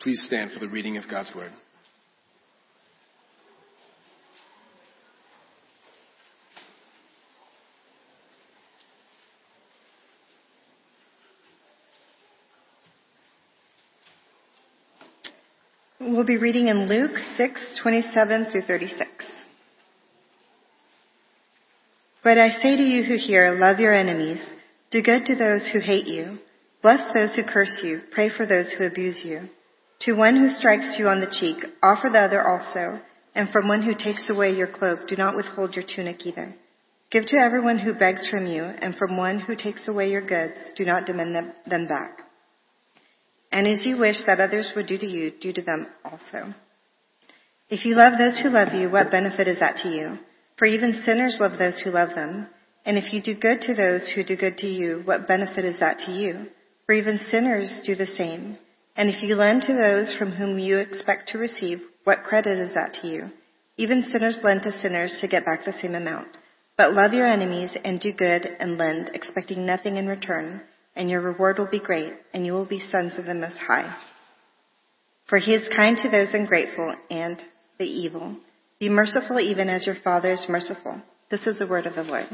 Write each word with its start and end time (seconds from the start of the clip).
Please 0.00 0.22
stand 0.26 0.50
for 0.50 0.58
the 0.58 0.68
reading 0.68 0.96
of 0.96 1.04
God's 1.08 1.32
Word. 1.34 1.52
We'll 16.00 16.24
be 16.24 16.36
reading 16.36 16.66
in 16.66 16.88
Luke 16.88 17.16
6:27 17.36 18.50
through 18.50 18.62
36. 18.62 19.08
But 22.24 22.38
I 22.38 22.50
say 22.50 22.76
to 22.76 22.82
you 22.82 23.04
who 23.04 23.16
hear, 23.16 23.52
love 23.52 23.78
your 23.78 23.94
enemies, 23.94 24.44
do 24.90 25.00
good 25.00 25.26
to 25.26 25.36
those 25.36 25.68
who 25.72 25.78
hate 25.78 26.06
you, 26.06 26.38
bless 26.82 27.12
those 27.14 27.34
who 27.34 27.44
curse 27.44 27.76
you, 27.82 28.00
pray 28.12 28.28
for 28.28 28.46
those 28.46 28.72
who 28.76 28.84
abuse 28.84 29.22
you. 29.24 29.48
To 30.00 30.14
one 30.14 30.36
who 30.36 30.48
strikes 30.48 30.96
you 30.98 31.06
on 31.08 31.20
the 31.20 31.34
cheek, 31.40 31.64
offer 31.82 32.08
the 32.12 32.18
other 32.18 32.46
also, 32.46 33.00
and 33.34 33.48
from 33.50 33.68
one 33.68 33.82
who 33.82 33.94
takes 33.94 34.28
away 34.28 34.50
your 34.50 34.66
cloak, 34.66 35.08
do 35.08 35.16
not 35.16 35.36
withhold 35.36 35.74
your 35.74 35.84
tunic 35.84 36.26
either. 36.26 36.54
Give 37.10 37.26
to 37.26 37.36
everyone 37.36 37.78
who 37.78 37.94
begs 37.94 38.26
from 38.28 38.46
you, 38.46 38.62
and 38.62 38.96
from 38.96 39.16
one 39.16 39.38
who 39.38 39.54
takes 39.54 39.86
away 39.86 40.10
your 40.10 40.26
goods, 40.26 40.56
do 40.76 40.84
not 40.84 41.06
demand 41.06 41.52
them 41.66 41.86
back. 41.86 42.18
And 43.52 43.68
as 43.68 43.84
you 43.86 43.98
wish 43.98 44.16
that 44.26 44.40
others 44.40 44.72
would 44.74 44.86
do 44.86 44.98
to 44.98 45.06
you, 45.06 45.30
do 45.30 45.52
to 45.52 45.62
them 45.62 45.86
also. 46.04 46.54
If 47.68 47.84
you 47.84 47.94
love 47.94 48.14
those 48.18 48.40
who 48.40 48.48
love 48.48 48.72
you, 48.74 48.90
what 48.90 49.10
benefit 49.10 49.46
is 49.46 49.60
that 49.60 49.76
to 49.78 49.88
you? 49.88 50.18
For 50.56 50.66
even 50.66 51.02
sinners 51.04 51.38
love 51.38 51.58
those 51.58 51.80
who 51.80 51.90
love 51.90 52.10
them. 52.14 52.48
And 52.84 52.96
if 52.96 53.12
you 53.12 53.22
do 53.22 53.34
good 53.38 53.60
to 53.62 53.74
those 53.74 54.10
who 54.14 54.24
do 54.24 54.36
good 54.36 54.56
to 54.58 54.66
you, 54.66 55.02
what 55.04 55.28
benefit 55.28 55.64
is 55.64 55.80
that 55.80 55.98
to 56.00 56.12
you? 56.12 56.46
For 56.86 56.94
even 56.94 57.18
sinners 57.30 57.80
do 57.84 57.94
the 57.94 58.06
same. 58.06 58.58
And 58.96 59.08
if 59.08 59.22
you 59.22 59.34
lend 59.36 59.62
to 59.62 59.74
those 59.74 60.14
from 60.18 60.32
whom 60.32 60.58
you 60.58 60.78
expect 60.78 61.28
to 61.28 61.38
receive, 61.38 61.80
what 62.04 62.24
credit 62.24 62.58
is 62.58 62.74
that 62.74 62.94
to 63.00 63.08
you? 63.08 63.30
Even 63.76 64.02
sinners 64.02 64.38
lend 64.42 64.62
to 64.62 64.78
sinners 64.78 65.18
to 65.20 65.28
get 65.28 65.44
back 65.44 65.64
the 65.64 65.72
same 65.72 65.94
amount. 65.94 66.28
But 66.76 66.92
love 66.92 67.12
your 67.12 67.26
enemies 67.26 67.76
and 67.84 68.00
do 68.00 68.12
good 68.12 68.46
and 68.58 68.78
lend, 68.78 69.10
expecting 69.14 69.64
nothing 69.64 69.96
in 69.96 70.06
return 70.06 70.62
and 70.94 71.08
your 71.08 71.20
reward 71.20 71.58
will 71.58 71.70
be 71.70 71.80
great, 71.80 72.12
and 72.34 72.44
you 72.44 72.52
will 72.52 72.66
be 72.66 72.80
sons 72.80 73.18
of 73.18 73.24
the 73.24 73.34
Most 73.34 73.58
High. 73.58 73.96
For 75.28 75.38
he 75.38 75.52
is 75.52 75.68
kind 75.74 75.96
to 75.98 76.10
those 76.10 76.34
ungrateful 76.34 76.94
and 77.10 77.40
the 77.78 77.86
evil. 77.86 78.36
Be 78.78 78.88
merciful 78.88 79.40
even 79.40 79.68
as 79.68 79.86
your 79.86 79.96
Father 80.04 80.32
is 80.32 80.46
merciful. 80.48 81.00
This 81.30 81.46
is 81.46 81.58
the 81.58 81.66
word 81.66 81.86
of 81.86 81.94
the 81.94 82.02
Lord. 82.02 82.26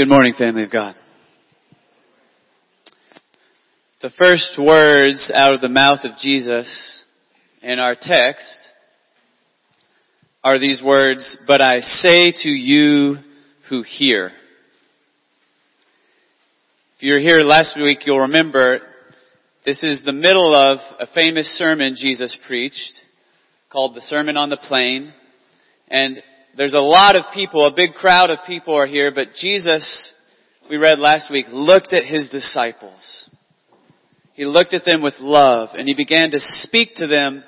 Good 0.00 0.08
morning, 0.08 0.32
family 0.32 0.62
of 0.62 0.70
God. 0.70 0.94
The 4.00 4.08
first 4.18 4.54
words 4.58 5.30
out 5.34 5.52
of 5.52 5.60
the 5.60 5.68
mouth 5.68 6.04
of 6.04 6.12
Jesus 6.16 7.04
in 7.60 7.78
our 7.78 7.94
text 8.00 8.70
are 10.42 10.58
these 10.58 10.80
words, 10.82 11.36
but 11.46 11.60
I 11.60 11.80
say 11.80 12.32
to 12.34 12.48
you 12.48 13.16
who 13.68 13.82
hear. 13.82 14.32
If 16.96 17.02
you 17.02 17.12
were 17.12 17.20
here 17.20 17.40
last 17.40 17.76
week, 17.76 18.06
you'll 18.06 18.20
remember 18.20 18.78
this 19.66 19.84
is 19.84 20.02
the 20.02 20.14
middle 20.14 20.54
of 20.54 20.78
a 20.98 21.08
famous 21.14 21.46
sermon 21.58 21.94
Jesus 21.94 22.38
preached 22.46 23.02
called 23.70 23.94
the 23.94 24.00
Sermon 24.00 24.38
on 24.38 24.48
the 24.48 24.56
Plain. 24.56 25.12
And 25.88 26.22
there's 26.56 26.74
a 26.74 26.78
lot 26.78 27.16
of 27.16 27.24
people, 27.32 27.66
a 27.66 27.74
big 27.74 27.94
crowd 27.94 28.30
of 28.30 28.38
people 28.46 28.76
are 28.76 28.86
here, 28.86 29.12
but 29.14 29.34
Jesus, 29.34 30.12
we 30.68 30.76
read 30.76 30.98
last 30.98 31.30
week, 31.30 31.46
looked 31.50 31.92
at 31.92 32.04
his 32.04 32.28
disciples. 32.28 33.30
He 34.34 34.44
looked 34.44 34.74
at 34.74 34.84
them 34.84 35.02
with 35.02 35.14
love 35.20 35.70
and 35.74 35.86
he 35.86 35.94
began 35.94 36.30
to 36.30 36.40
speak 36.40 36.94
to 36.96 37.06
them 37.06 37.44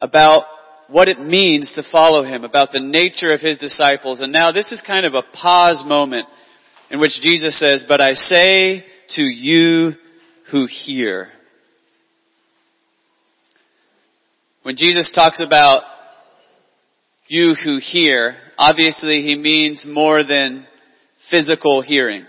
about 0.00 0.44
what 0.88 1.08
it 1.08 1.18
means 1.18 1.72
to 1.74 1.82
follow 1.90 2.24
him, 2.24 2.44
about 2.44 2.70
the 2.72 2.80
nature 2.80 3.32
of 3.32 3.40
his 3.40 3.58
disciples. 3.58 4.20
And 4.20 4.32
now 4.32 4.52
this 4.52 4.70
is 4.70 4.82
kind 4.86 5.06
of 5.06 5.14
a 5.14 5.22
pause 5.22 5.82
moment 5.86 6.26
in 6.90 7.00
which 7.00 7.20
Jesus 7.20 7.58
says, 7.58 7.84
but 7.88 8.00
I 8.00 8.12
say 8.12 8.84
to 9.10 9.22
you 9.22 9.92
who 10.50 10.66
hear. 10.66 11.28
When 14.62 14.76
Jesus 14.76 15.10
talks 15.14 15.40
about 15.40 15.82
you 17.26 17.54
who 17.64 17.78
hear, 17.80 18.36
obviously 18.58 19.22
he 19.22 19.36
means 19.36 19.86
more 19.88 20.22
than 20.24 20.66
physical 21.30 21.82
hearing. 21.82 22.26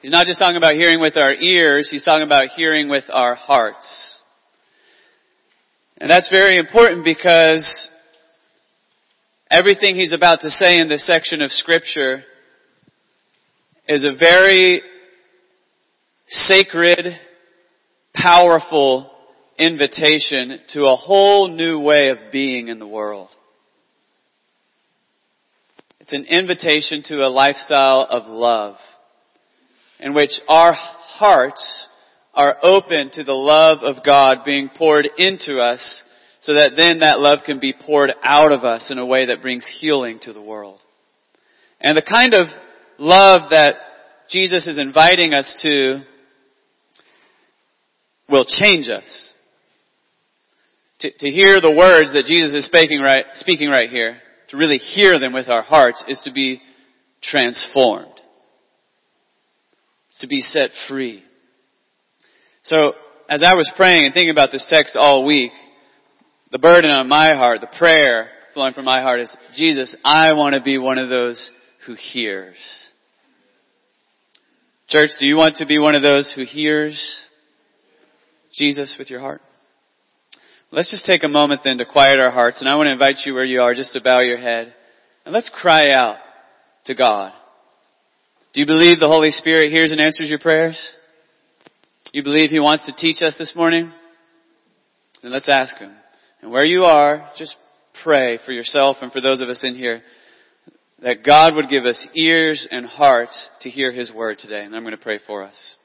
He's 0.00 0.12
not 0.12 0.26
just 0.26 0.38
talking 0.38 0.56
about 0.56 0.74
hearing 0.74 1.00
with 1.00 1.16
our 1.16 1.34
ears, 1.34 1.88
he's 1.90 2.04
talking 2.04 2.26
about 2.26 2.48
hearing 2.54 2.88
with 2.88 3.04
our 3.12 3.34
hearts. 3.34 4.22
And 6.00 6.08
that's 6.08 6.30
very 6.30 6.56
important 6.56 7.04
because 7.04 7.90
everything 9.50 9.96
he's 9.96 10.14
about 10.14 10.40
to 10.40 10.50
say 10.50 10.78
in 10.78 10.88
this 10.88 11.04
section 11.04 11.42
of 11.42 11.50
scripture 11.50 12.22
is 13.88 14.04
a 14.04 14.16
very 14.16 14.82
sacred, 16.28 17.06
powerful 18.14 19.10
invitation 19.58 20.60
to 20.68 20.86
a 20.86 20.96
whole 20.96 21.48
new 21.48 21.80
way 21.80 22.08
of 22.08 22.18
being 22.32 22.68
in 22.68 22.78
the 22.78 22.86
world. 22.86 23.28
It's 26.00 26.12
an 26.12 26.24
invitation 26.24 27.02
to 27.06 27.26
a 27.26 27.28
lifestyle 27.28 28.06
of 28.08 28.26
love 28.26 28.76
in 30.00 30.14
which 30.14 30.30
our 30.48 30.72
hearts 30.72 31.86
are 32.32 32.56
open 32.62 33.10
to 33.12 33.24
the 33.24 33.32
love 33.32 33.78
of 33.82 34.04
God 34.04 34.38
being 34.44 34.70
poured 34.74 35.08
into 35.18 35.58
us 35.58 36.02
so 36.40 36.54
that 36.54 36.72
then 36.76 37.00
that 37.00 37.18
love 37.18 37.40
can 37.44 37.58
be 37.58 37.74
poured 37.74 38.12
out 38.22 38.52
of 38.52 38.64
us 38.64 38.90
in 38.92 38.98
a 38.98 39.04
way 39.04 39.26
that 39.26 39.42
brings 39.42 39.68
healing 39.80 40.18
to 40.22 40.32
the 40.32 40.40
world. 40.40 40.80
And 41.80 41.96
the 41.96 42.02
kind 42.02 42.32
of 42.32 42.46
love 42.96 43.50
that 43.50 43.74
Jesus 44.30 44.66
is 44.66 44.78
inviting 44.78 45.34
us 45.34 45.58
to 45.62 46.00
will 48.28 48.44
change 48.46 48.88
us 48.88 49.32
to, 51.00 51.10
to 51.10 51.30
hear 51.30 51.60
the 51.60 51.70
words 51.70 52.12
that 52.12 52.24
Jesus 52.26 52.52
is 52.52 52.66
speaking 52.66 53.00
right, 53.00 53.24
speaking 53.34 53.68
right 53.68 53.88
here, 53.88 54.18
to 54.48 54.56
really 54.56 54.78
hear 54.78 55.18
them 55.18 55.32
with 55.32 55.48
our 55.48 55.62
hearts 55.62 56.04
is 56.08 56.20
to 56.24 56.32
be 56.32 56.60
transformed. 57.22 58.20
It's 60.08 60.18
to 60.20 60.26
be 60.26 60.40
set 60.40 60.70
free. 60.88 61.22
So, 62.62 62.92
as 63.28 63.42
I 63.42 63.54
was 63.54 63.70
praying 63.76 64.04
and 64.04 64.14
thinking 64.14 64.30
about 64.30 64.50
this 64.50 64.66
text 64.68 64.96
all 64.96 65.26
week, 65.26 65.52
the 66.50 66.58
burden 66.58 66.90
on 66.90 67.08
my 67.08 67.34
heart, 67.34 67.60
the 67.60 67.78
prayer 67.78 68.28
flowing 68.54 68.72
from 68.72 68.86
my 68.86 69.02
heart 69.02 69.20
is, 69.20 69.36
Jesus, 69.54 69.94
I 70.02 70.32
want 70.32 70.54
to 70.54 70.62
be 70.62 70.78
one 70.78 70.98
of 70.98 71.08
those 71.08 71.50
who 71.86 71.94
hears. 71.94 72.56
Church, 74.88 75.10
do 75.20 75.26
you 75.26 75.36
want 75.36 75.56
to 75.56 75.66
be 75.66 75.78
one 75.78 75.94
of 75.94 76.02
those 76.02 76.32
who 76.34 76.44
hears 76.44 77.26
Jesus 78.54 78.96
with 78.98 79.10
your 79.10 79.20
heart? 79.20 79.42
Let's 80.70 80.90
just 80.90 81.06
take 81.06 81.24
a 81.24 81.28
moment 81.28 81.62
then 81.64 81.78
to 81.78 81.86
quiet 81.86 82.18
our 82.18 82.30
hearts, 82.30 82.60
and 82.60 82.68
I 82.68 82.76
want 82.76 82.88
to 82.88 82.92
invite 82.92 83.16
you 83.24 83.32
where 83.32 83.44
you 83.44 83.62
are 83.62 83.74
just 83.74 83.94
to 83.94 84.02
bow 84.02 84.20
your 84.20 84.36
head, 84.36 84.74
and 85.24 85.32
let's 85.32 85.50
cry 85.52 85.92
out 85.92 86.18
to 86.84 86.94
God. 86.94 87.32
Do 88.52 88.60
you 88.60 88.66
believe 88.66 88.98
the 88.98 89.08
Holy 89.08 89.30
Spirit 89.30 89.70
hears 89.70 89.92
and 89.92 90.00
answers 90.00 90.28
your 90.28 90.38
prayers? 90.38 90.92
You 92.12 92.22
believe 92.22 92.50
He 92.50 92.60
wants 92.60 92.84
to 92.86 92.94
teach 92.94 93.22
us 93.22 93.36
this 93.38 93.54
morning? 93.56 93.92
Then 95.22 95.32
let's 95.32 95.48
ask 95.48 95.76
Him. 95.78 95.94
And 96.42 96.50
where 96.50 96.64
you 96.64 96.84
are, 96.84 97.30
just 97.36 97.56
pray 98.02 98.38
for 98.44 98.52
yourself 98.52 98.98
and 99.00 99.10
for 99.10 99.22
those 99.22 99.40
of 99.40 99.48
us 99.48 99.64
in 99.64 99.74
here 99.74 100.02
that 101.02 101.24
God 101.24 101.54
would 101.54 101.68
give 101.68 101.84
us 101.84 102.08
ears 102.14 102.66
and 102.70 102.84
hearts 102.84 103.48
to 103.60 103.70
hear 103.70 103.92
His 103.92 104.12
word 104.12 104.38
today. 104.38 104.64
And 104.64 104.74
I'm 104.74 104.82
going 104.82 104.96
to 104.96 105.02
pray 105.02 105.18
for 105.26 105.44
us. 105.44 105.76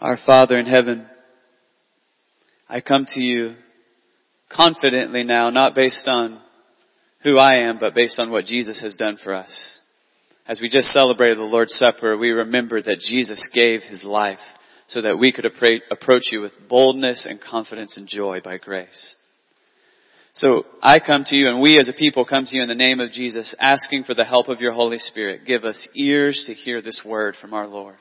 Our 0.00 0.18
Father 0.26 0.56
in 0.56 0.66
heaven, 0.66 1.06
I 2.68 2.80
come 2.80 3.06
to 3.14 3.20
you 3.20 3.54
confidently 4.50 5.24
now, 5.24 5.50
not 5.50 5.74
based 5.74 6.06
on 6.08 6.40
who 7.22 7.38
I 7.38 7.68
am, 7.68 7.78
but 7.78 7.94
based 7.94 8.18
on 8.18 8.30
what 8.30 8.46
Jesus 8.46 8.80
has 8.82 8.96
done 8.96 9.16
for 9.22 9.32
us. 9.32 9.78
As 10.46 10.60
we 10.60 10.68
just 10.68 10.88
celebrated 10.88 11.38
the 11.38 11.42
Lord's 11.42 11.74
Supper, 11.74 12.16
we 12.16 12.30
remember 12.30 12.82
that 12.82 12.98
Jesus 12.98 13.48
gave 13.54 13.82
His 13.82 14.02
life 14.02 14.40
so 14.88 15.02
that 15.02 15.18
we 15.18 15.32
could 15.32 15.46
approach 15.46 16.22
you 16.32 16.40
with 16.40 16.52
boldness 16.68 17.26
and 17.28 17.40
confidence 17.40 17.96
and 17.96 18.08
joy 18.08 18.40
by 18.42 18.58
grace. 18.58 19.16
So 20.34 20.64
I 20.82 20.98
come 20.98 21.24
to 21.26 21.36
you 21.36 21.48
and 21.48 21.60
we 21.60 21.78
as 21.78 21.88
a 21.88 21.92
people 21.92 22.24
come 22.24 22.44
to 22.46 22.56
you 22.56 22.62
in 22.62 22.68
the 22.68 22.74
name 22.74 23.00
of 23.00 23.12
Jesus 23.12 23.54
asking 23.60 24.04
for 24.04 24.14
the 24.14 24.24
help 24.24 24.48
of 24.48 24.60
your 24.60 24.72
Holy 24.72 24.98
Spirit. 24.98 25.42
Give 25.46 25.64
us 25.64 25.88
ears 25.94 26.44
to 26.46 26.54
hear 26.54 26.82
this 26.82 27.02
word 27.04 27.36
from 27.40 27.54
our 27.54 27.68
Lord. 27.68 27.96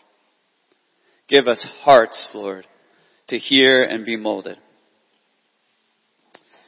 Give 1.31 1.48
us 1.48 1.66
hearts, 1.80 2.31
Lord, 2.36 2.68
to 3.30 3.38
hear 3.38 3.83
and 3.83 4.06
be 4.06 4.18
molded. 4.18 4.57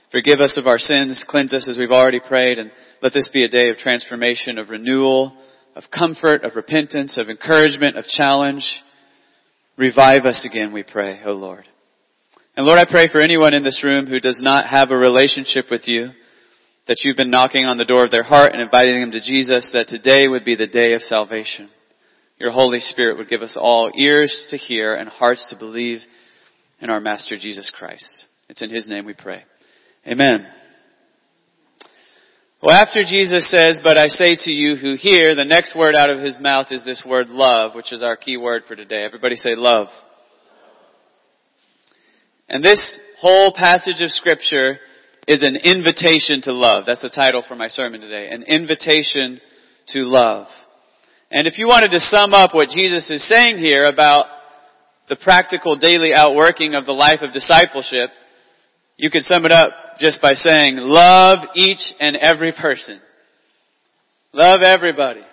Forgive 0.10 0.40
us 0.40 0.58
of 0.58 0.68
our 0.68 0.78
sins, 0.78 1.26
cleanse 1.28 1.54
us 1.54 1.68
as 1.68 1.78
we've 1.78 1.92
already 1.92 2.22
prayed, 2.22 2.60
and 2.60 2.72
let 3.02 3.12
this 3.12 3.30
be 3.34 3.44
a 3.44 3.50
day 3.50 3.70
of 3.70 3.78
transformation, 3.78 4.58
of 4.58 4.70
renewal, 4.70 5.36
of 5.76 5.84
comfort, 5.94 6.46
of 6.46 6.56
repentance, 6.56 7.18
of 7.18 7.28
encouragement, 7.28 7.98
of 7.98 8.06
challenge. 8.06 8.64
Revive 9.76 10.24
us 10.24 10.48
again, 10.50 10.72
we 10.72 10.84
pray, 10.84 11.20
O 11.26 11.32
oh 11.32 11.34
Lord. 11.34 11.66
And 12.56 12.66
Lord, 12.66 12.80
I 12.80 12.90
pray 12.90 13.10
for 13.12 13.20
anyone 13.20 13.54
in 13.54 13.64
this 13.64 13.84
room 13.84 14.06
who 14.06 14.22
does 14.22 14.40
not 14.42 14.70
have 14.70 14.92
a 14.92 14.98
relationship 14.98 15.66
with 15.70 15.82
you, 15.88 16.12
that 16.88 17.02
you've 17.04 17.18
been 17.18 17.32
knocking 17.32 17.66
on 17.66 17.78
the 17.78 17.84
door 17.84 18.06
of 18.06 18.12
their 18.12 18.24
heart 18.24 18.54
and 18.54 18.62
inviting 18.62 19.02
them 19.02 19.12
to 19.12 19.20
Jesus, 19.20 19.72
that 19.74 19.90
today 19.90 20.30
would 20.30 20.46
be 20.46 20.56
the 20.56 20.68
day 20.68 20.94
of 20.94 21.02
salvation 21.02 21.70
your 22.44 22.52
Holy 22.52 22.80
Spirit 22.80 23.18
would 23.18 23.30
give 23.30 23.42
us 23.42 23.56
all 23.58 23.90
ears 23.96 24.48
to 24.50 24.58
hear 24.58 24.96
and 24.96 25.08
hearts 25.08 25.46
to 25.50 25.58
believe 25.58 26.00
in 26.82 26.90
our 26.90 27.00
Master 27.00 27.38
Jesus 27.40 27.72
Christ. 27.74 28.26
It's 28.50 28.62
in 28.62 28.70
His 28.70 28.90
name 28.90 29.06
we 29.06 29.14
pray. 29.14 29.46
Amen. 30.06 30.46
Well, 32.62 32.76
after 32.76 33.00
Jesus 33.08 33.50
says, 33.50 33.80
but 33.82 33.98
I 33.98 34.08
say 34.08 34.36
to 34.38 34.52
you 34.52 34.76
who 34.76 34.96
hear, 34.96 35.36
the 35.36 35.46
next 35.46 35.74
word 35.74 35.96
out 35.96 36.10
of 36.10 36.20
His 36.20 36.38
mouth 36.42 36.68
is 36.70 36.84
this 36.84 37.02
word 37.06 37.30
love, 37.30 37.76
which 37.76 37.94
is 37.94 38.04
our 38.04 38.18
key 38.18 38.36
word 38.36 38.64
for 38.68 38.76
today. 38.76 39.06
Everybody 39.06 39.38
say 39.38 39.56
love. 39.56 39.88
And 42.50 42.62
this 42.62 43.00
whole 43.22 43.54
passage 43.56 44.02
of 44.02 44.12
scripture 44.12 44.80
is 45.30 45.44
an 45.44 45.56
invitation 45.56 46.42
to 46.42 46.52
love. 46.52 46.84
That's 46.86 47.02
the 47.02 47.10
title 47.10 47.42
for 47.48 47.56
my 47.56 47.70
sermon 47.70 48.02
today. 48.02 48.28
An 48.32 48.44
invitation 48.44 49.40
to 49.88 50.00
love. 50.00 50.48
And 51.36 51.48
if 51.48 51.58
you 51.58 51.66
wanted 51.66 51.90
to 51.90 52.00
sum 52.00 52.36
up 52.36 52.54
what 52.54 52.70
Jesus 52.70 53.10
is 53.10 53.28
saying 53.28 53.58
here 53.58 53.86
about 53.86 54.28
the 55.10 55.16
practical 55.16 55.76
daily 55.76 56.14
outworking 56.14 56.76
of 56.76 56.86
the 56.86 56.92
life 56.92 57.22
of 57.22 57.34
discipleship, 57.34 58.12
you 58.98 59.10
could 59.10 59.24
sum 59.24 59.44
it 59.44 59.52
up 59.52 59.74
just 59.98 60.22
by 60.22 60.34
saying, 60.34 60.78
love 60.78 61.40
each 61.56 61.82
and 62.00 62.16
every 62.16 62.54
person. 62.54 63.02
Love 64.32 64.62
everybody. 64.62 65.24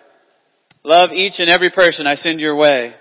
Love 0.85 1.11
each 1.13 1.35
and 1.37 1.51
every 1.51 1.71
person 1.71 2.07
I 2.07 2.15
send 2.15 2.41
your 2.41 2.57
way. 2.57 2.95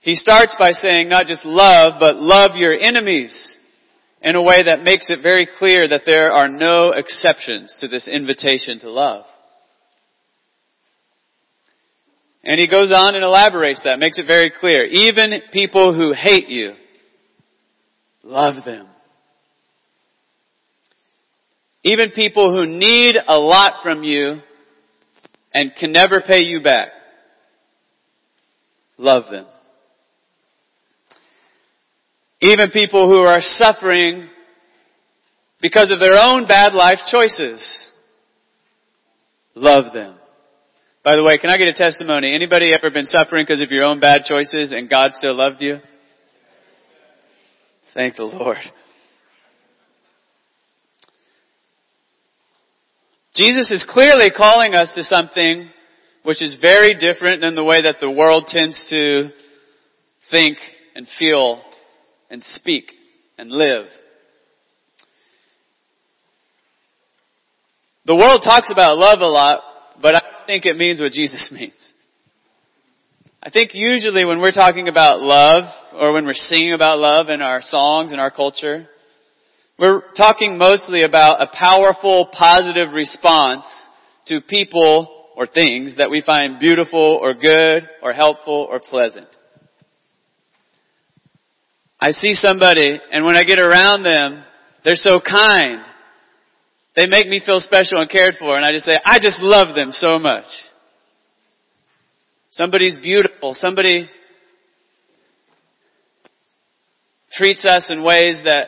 He 0.00 0.16
starts 0.16 0.54
by 0.58 0.72
saying 0.72 1.08
not 1.08 1.24
just 1.24 1.46
love, 1.46 1.94
but 1.98 2.16
love 2.16 2.56
your 2.56 2.78
enemies 2.78 3.56
in 4.20 4.36
a 4.36 4.42
way 4.42 4.64
that 4.64 4.82
makes 4.82 5.08
it 5.08 5.22
very 5.22 5.48
clear 5.58 5.88
that 5.88 6.02
there 6.04 6.30
are 6.30 6.48
no 6.48 6.90
exceptions 6.90 7.74
to 7.80 7.88
this 7.88 8.06
invitation 8.06 8.80
to 8.80 8.90
love. 8.90 9.24
And 12.42 12.58
he 12.58 12.68
goes 12.68 12.92
on 12.94 13.14
and 13.14 13.24
elaborates 13.24 13.82
that, 13.84 13.98
makes 13.98 14.18
it 14.18 14.26
very 14.26 14.50
clear. 14.50 14.84
Even 14.84 15.40
people 15.52 15.94
who 15.94 16.12
hate 16.12 16.48
you, 16.48 16.72
love 18.22 18.64
them. 18.64 18.86
Even 21.82 22.10
people 22.10 22.52
who 22.52 22.66
need 22.66 23.16
a 23.26 23.38
lot 23.38 23.82
from 23.82 24.04
you 24.04 24.40
and 25.52 25.74
can 25.74 25.92
never 25.92 26.20
pay 26.20 26.40
you 26.40 26.62
back, 26.62 26.88
love 28.98 29.24
them. 29.30 29.46
Even 32.42 32.70
people 32.70 33.06
who 33.06 33.18
are 33.18 33.40
suffering 33.40 34.28
because 35.60 35.90
of 35.92 35.98
their 35.98 36.16
own 36.16 36.46
bad 36.46 36.72
life 36.72 37.00
choices, 37.10 37.88
love 39.54 39.92
them. 39.92 40.16
By 41.02 41.16
the 41.16 41.24
way, 41.24 41.38
can 41.38 41.48
I 41.48 41.56
get 41.56 41.68
a 41.68 41.72
testimony? 41.72 42.34
Anybody 42.34 42.72
ever 42.74 42.90
been 42.90 43.06
suffering 43.06 43.44
because 43.46 43.62
of 43.62 43.70
your 43.70 43.84
own 43.84 44.00
bad 44.00 44.24
choices 44.24 44.72
and 44.72 44.88
God 44.88 45.12
still 45.14 45.34
loved 45.34 45.62
you? 45.62 45.78
Thank 47.94 48.16
the 48.16 48.24
Lord. 48.24 48.58
Jesus 53.34 53.70
is 53.70 53.86
clearly 53.88 54.30
calling 54.36 54.74
us 54.74 54.92
to 54.94 55.02
something 55.02 55.70
which 56.22 56.42
is 56.42 56.58
very 56.60 56.94
different 56.98 57.40
than 57.40 57.54
the 57.54 57.64
way 57.64 57.82
that 57.82 57.96
the 58.00 58.10
world 58.10 58.44
tends 58.46 58.88
to 58.90 59.30
think 60.30 60.58
and 60.94 61.06
feel 61.18 61.62
and 62.28 62.42
speak 62.42 62.92
and 63.38 63.50
live. 63.50 63.86
The 68.04 68.16
world 68.16 68.42
talks 68.44 68.68
about 68.70 68.98
love 68.98 69.20
a 69.20 69.26
lot, 69.26 69.62
but 70.00 70.14
I 70.14 70.20
think 70.46 70.66
it 70.66 70.76
means 70.76 71.00
what 71.00 71.12
Jesus 71.12 71.50
means. 71.54 71.94
I 73.42 73.50
think 73.50 73.70
usually 73.72 74.24
when 74.24 74.40
we're 74.40 74.52
talking 74.52 74.88
about 74.88 75.22
love, 75.22 75.64
or 75.94 76.12
when 76.12 76.26
we're 76.26 76.34
singing 76.34 76.74
about 76.74 76.98
love 76.98 77.28
in 77.28 77.40
our 77.40 77.62
songs 77.62 78.12
and 78.12 78.20
our 78.20 78.30
culture, 78.30 78.86
we're 79.78 80.02
talking 80.14 80.58
mostly 80.58 81.04
about 81.04 81.40
a 81.40 81.46
powerful, 81.46 82.28
positive 82.32 82.92
response 82.92 83.64
to 84.26 84.42
people 84.46 85.26
or 85.36 85.46
things 85.46 85.96
that 85.96 86.10
we 86.10 86.22
find 86.24 86.60
beautiful 86.60 87.18
or 87.22 87.32
good 87.32 87.88
or 88.02 88.12
helpful 88.12 88.68
or 88.70 88.78
pleasant. 88.78 89.28
I 91.98 92.10
see 92.10 92.34
somebody 92.34 93.00
and 93.10 93.24
when 93.24 93.36
I 93.36 93.44
get 93.44 93.58
around 93.58 94.02
them, 94.02 94.44
they're 94.84 94.94
so 94.94 95.18
kind 95.18 95.82
they 97.00 97.06
make 97.06 97.28
me 97.28 97.40
feel 97.44 97.60
special 97.60 97.98
and 97.98 98.10
cared 98.10 98.34
for 98.38 98.56
and 98.56 98.64
I 98.64 98.72
just 98.72 98.84
say, 98.84 98.92
I 99.02 99.16
just 99.18 99.38
love 99.40 99.74
them 99.74 99.90
so 99.90 100.18
much. 100.18 100.44
Somebody's 102.50 102.98
beautiful. 103.02 103.54
Somebody 103.54 104.10
treats 107.32 107.64
us 107.64 107.90
in 107.90 108.04
ways 108.04 108.42
that 108.44 108.66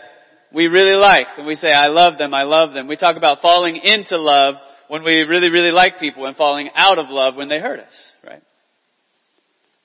we 0.51 0.67
really 0.67 0.97
like. 0.97 1.27
And 1.37 1.47
we 1.47 1.55
say, 1.55 1.69
I 1.77 1.89
love 1.89 2.17
them, 2.17 2.33
I 2.33 2.45
love 2.45 2.73
them. 2.73 2.89
We 2.89 2.97
talk 2.97 3.19
about 3.19 3.41
falling 3.43 3.77
into 3.77 4.17
love 4.17 4.55
when 4.89 5.05
we 5.05 5.21
really, 5.21 5.51
really 5.51 5.71
like 5.71 5.99
people 6.01 6.25
and 6.25 6.35
falling 6.35 6.71
out 6.75 6.99
of 6.99 7.11
love 7.11 7.37
when 7.37 7.51
they 7.51 7.61
hurt 7.61 7.81
us, 7.81 8.13
right? 8.25 8.43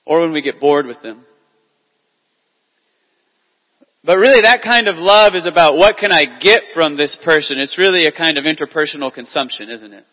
Or 0.06 0.22
when 0.22 0.32
we 0.32 0.40
get 0.40 0.58
bored 0.58 0.86
with 0.86 1.02
them. 1.02 1.26
But 4.08 4.16
really 4.16 4.40
that 4.40 4.62
kind 4.64 4.88
of 4.88 4.96
love 4.96 5.34
is 5.34 5.46
about 5.46 5.76
what 5.76 5.98
can 5.98 6.10
I 6.10 6.40
get 6.40 6.62
from 6.72 6.96
this 6.96 7.18
person. 7.22 7.58
It's 7.58 7.76
really 7.76 8.06
a 8.06 8.10
kind 8.10 8.38
of 8.38 8.44
interpersonal 8.44 9.12
consumption, 9.12 9.68
isn't 9.68 9.92
it? 9.92 10.04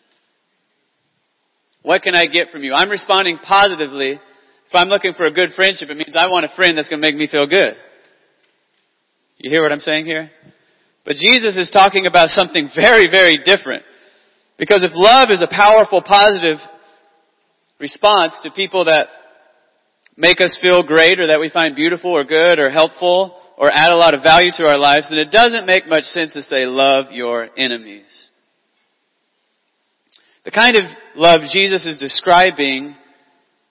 What 1.80 2.02
can 2.02 2.14
I 2.14 2.26
get 2.26 2.50
from 2.50 2.62
you? 2.62 2.74
I'm 2.74 2.90
responding 2.90 3.38
positively. 3.38 4.10
If 4.10 4.74
I'm 4.74 4.88
looking 4.88 5.14
for 5.14 5.24
a 5.24 5.32
good 5.32 5.54
friendship, 5.56 5.88
it 5.88 5.96
means 5.96 6.14
I 6.14 6.26
want 6.26 6.44
a 6.44 6.54
friend 6.54 6.76
that's 6.76 6.90
going 6.90 7.00
to 7.00 7.08
make 7.08 7.16
me 7.16 7.26
feel 7.26 7.46
good. 7.46 7.72
You 9.38 9.48
hear 9.48 9.62
what 9.62 9.72
I'm 9.72 9.80
saying 9.80 10.04
here? 10.04 10.30
But 11.06 11.14
Jesus 11.14 11.56
is 11.56 11.70
talking 11.72 12.04
about 12.04 12.28
something 12.28 12.68
very, 12.76 13.08
very 13.10 13.40
different. 13.42 13.82
Because 14.58 14.84
if 14.84 14.90
love 14.92 15.30
is 15.30 15.40
a 15.40 15.48
powerful, 15.48 16.02
positive 16.02 16.58
response 17.80 18.34
to 18.42 18.50
people 18.50 18.84
that 18.84 19.06
make 20.18 20.42
us 20.42 20.58
feel 20.60 20.82
great 20.82 21.18
or 21.18 21.28
that 21.28 21.40
we 21.40 21.48
find 21.48 21.74
beautiful 21.74 22.10
or 22.10 22.24
good 22.24 22.58
or 22.58 22.68
helpful, 22.68 23.40
or 23.56 23.70
add 23.70 23.90
a 23.90 23.96
lot 23.96 24.14
of 24.14 24.22
value 24.22 24.50
to 24.52 24.64
our 24.64 24.78
lives, 24.78 25.08
then 25.08 25.18
it 25.18 25.30
doesn't 25.30 25.66
make 25.66 25.88
much 25.88 26.04
sense 26.04 26.32
to 26.32 26.42
say 26.42 26.66
love 26.66 27.06
your 27.10 27.48
enemies. 27.56 28.30
The 30.44 30.50
kind 30.50 30.76
of 30.76 30.84
love 31.16 31.40
Jesus 31.50 31.84
is 31.84 31.96
describing 31.96 32.94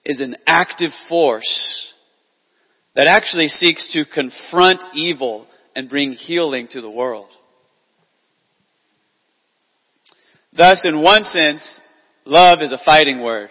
is 0.04 0.20
an 0.20 0.36
active 0.46 0.92
force 1.08 1.94
that 2.96 3.08
actually 3.08 3.48
seeks 3.48 3.88
to 3.94 4.06
confront 4.06 4.82
evil 4.94 5.48
and 5.76 5.90
bring 5.90 6.14
healing 6.14 6.68
to 6.72 6.82
the 6.82 6.90
world. 6.90 7.30
Thus, 10.56 10.82
in 10.86 11.02
one 11.02 11.24
sense, 11.24 11.80
love 12.26 12.60
is 12.62 12.72
a 12.72 12.80
fighting 12.84 13.22
word 13.22 13.50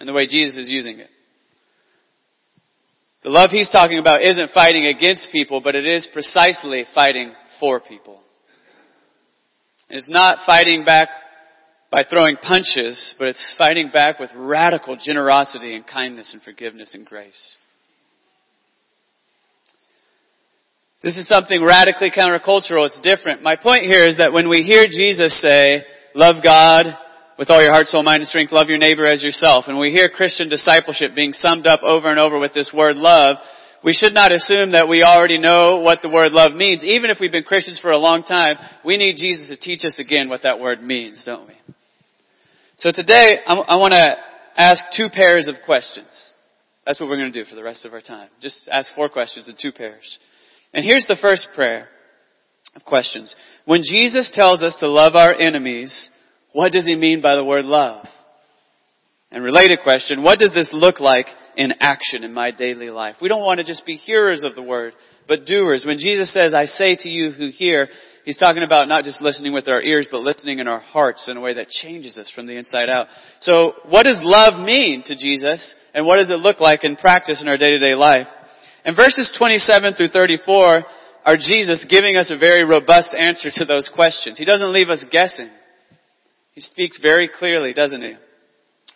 in 0.00 0.06
the 0.06 0.14
way 0.14 0.26
Jesus 0.26 0.56
is 0.56 0.70
using 0.70 0.98
it. 0.98 1.10
The 3.22 3.30
love 3.30 3.50
he's 3.50 3.68
talking 3.68 3.98
about 3.98 4.22
isn't 4.22 4.50
fighting 4.52 4.86
against 4.86 5.28
people, 5.30 5.60
but 5.60 5.74
it 5.74 5.86
is 5.86 6.08
precisely 6.12 6.84
fighting 6.94 7.32
for 7.58 7.80
people. 7.80 8.20
It's 9.90 10.08
not 10.08 10.46
fighting 10.46 10.84
back 10.84 11.08
by 11.90 12.04
throwing 12.08 12.36
punches, 12.36 13.14
but 13.18 13.28
it's 13.28 13.44
fighting 13.58 13.90
back 13.92 14.20
with 14.20 14.30
radical 14.34 14.96
generosity 14.96 15.74
and 15.74 15.86
kindness 15.86 16.32
and 16.32 16.40
forgiveness 16.42 16.94
and 16.94 17.04
grace. 17.04 17.56
This 21.02 21.16
is 21.16 21.26
something 21.32 21.62
radically 21.62 22.10
countercultural. 22.10 22.86
It's 22.86 23.00
different. 23.02 23.42
My 23.42 23.56
point 23.56 23.84
here 23.84 24.06
is 24.06 24.18
that 24.18 24.32
when 24.32 24.48
we 24.48 24.62
hear 24.62 24.86
Jesus 24.86 25.40
say, 25.40 25.82
love 26.14 26.36
God 26.42 26.86
with 27.40 27.48
all 27.48 27.62
your 27.62 27.72
heart, 27.72 27.86
soul, 27.86 28.02
mind, 28.02 28.20
and 28.20 28.28
strength, 28.28 28.52
love 28.52 28.68
your 28.68 28.76
neighbor 28.76 29.06
as 29.06 29.22
yourself, 29.22 29.64
and 29.66 29.78
we 29.78 29.90
hear 29.90 30.10
Christian 30.10 30.50
discipleship 30.50 31.14
being 31.14 31.32
summed 31.32 31.66
up 31.66 31.82
over 31.82 32.10
and 32.10 32.20
over 32.20 32.38
with 32.38 32.52
this 32.52 32.70
word 32.70 32.96
love, 32.96 33.38
we 33.82 33.94
should 33.94 34.12
not 34.12 34.30
assume 34.30 34.72
that 34.72 34.90
we 34.90 35.02
already 35.02 35.38
know 35.38 35.78
what 35.78 36.02
the 36.02 36.10
word 36.10 36.32
love 36.32 36.52
means. 36.52 36.84
Even 36.84 37.08
if 37.08 37.16
we've 37.18 37.32
been 37.32 37.44
Christians 37.44 37.78
for 37.80 37.92
a 37.92 37.96
long 37.96 38.24
time, 38.24 38.56
we 38.84 38.98
need 38.98 39.16
Jesus 39.16 39.48
to 39.48 39.56
teach 39.56 39.86
us 39.86 39.98
again 39.98 40.28
what 40.28 40.42
that 40.42 40.60
word 40.60 40.82
means, 40.82 41.22
don't 41.24 41.48
we? 41.48 41.54
So 42.76 42.92
today, 42.92 43.38
I 43.46 43.76
want 43.76 43.94
to 43.94 44.16
ask 44.54 44.84
two 44.94 45.08
pairs 45.10 45.48
of 45.48 45.54
questions. 45.64 46.08
That's 46.84 47.00
what 47.00 47.08
we're 47.08 47.16
going 47.16 47.32
to 47.32 47.42
do 47.42 47.48
for 47.48 47.56
the 47.56 47.62
rest 47.62 47.86
of 47.86 47.94
our 47.94 48.02
time. 48.02 48.28
Just 48.42 48.68
ask 48.70 48.94
four 48.94 49.08
questions 49.08 49.48
in 49.48 49.56
two 49.58 49.72
pairs. 49.72 50.18
And 50.74 50.84
here's 50.84 51.06
the 51.08 51.16
first 51.18 51.48
prayer 51.54 51.88
of 52.76 52.84
questions. 52.84 53.34
When 53.64 53.80
Jesus 53.82 54.30
tells 54.30 54.60
us 54.60 54.76
to 54.80 54.88
love 54.88 55.14
our 55.14 55.34
enemies, 55.34 56.10
what 56.52 56.72
does 56.72 56.84
he 56.84 56.94
mean 56.94 57.22
by 57.22 57.36
the 57.36 57.44
word 57.44 57.64
love? 57.64 58.06
And 59.30 59.44
related 59.44 59.80
question, 59.82 60.22
what 60.22 60.40
does 60.40 60.52
this 60.52 60.70
look 60.72 60.98
like 60.98 61.26
in 61.56 61.74
action 61.78 62.24
in 62.24 62.34
my 62.34 62.50
daily 62.50 62.90
life? 62.90 63.16
We 63.22 63.28
don't 63.28 63.44
want 63.44 63.58
to 63.58 63.64
just 63.64 63.86
be 63.86 63.94
hearers 63.94 64.42
of 64.42 64.56
the 64.56 64.62
word, 64.62 64.92
but 65.28 65.46
doers. 65.46 65.84
When 65.86 65.98
Jesus 65.98 66.32
says, 66.32 66.52
I 66.52 66.64
say 66.64 66.96
to 66.96 67.08
you 67.08 67.30
who 67.30 67.48
hear, 67.48 67.88
he's 68.24 68.36
talking 68.36 68.64
about 68.64 68.88
not 68.88 69.04
just 69.04 69.22
listening 69.22 69.52
with 69.52 69.68
our 69.68 69.80
ears, 69.80 70.08
but 70.10 70.22
listening 70.22 70.58
in 70.58 70.66
our 70.66 70.80
hearts 70.80 71.28
in 71.28 71.36
a 71.36 71.40
way 71.40 71.54
that 71.54 71.68
changes 71.68 72.18
us 72.18 72.28
from 72.34 72.48
the 72.48 72.56
inside 72.56 72.88
out. 72.88 73.06
So 73.38 73.74
what 73.88 74.02
does 74.02 74.18
love 74.20 74.60
mean 74.60 75.04
to 75.04 75.16
Jesus? 75.16 75.76
And 75.94 76.04
what 76.04 76.16
does 76.16 76.30
it 76.30 76.40
look 76.40 76.58
like 76.58 76.82
in 76.82 76.96
practice 76.96 77.40
in 77.40 77.46
our 77.46 77.56
day-to-day 77.56 77.94
life? 77.94 78.26
In 78.84 78.96
verses 78.96 79.32
27 79.38 79.94
through 79.94 80.08
34 80.08 80.84
are 81.24 81.36
Jesus 81.36 81.86
giving 81.88 82.16
us 82.16 82.32
a 82.34 82.38
very 82.38 82.64
robust 82.64 83.14
answer 83.14 83.50
to 83.52 83.64
those 83.64 83.88
questions. 83.94 84.38
He 84.38 84.44
doesn't 84.44 84.72
leave 84.72 84.88
us 84.88 85.04
guessing. 85.08 85.50
He 86.60 86.64
speaks 86.64 86.98
very 87.00 87.26
clearly, 87.26 87.72
doesn't 87.72 88.02
he? 88.02 88.16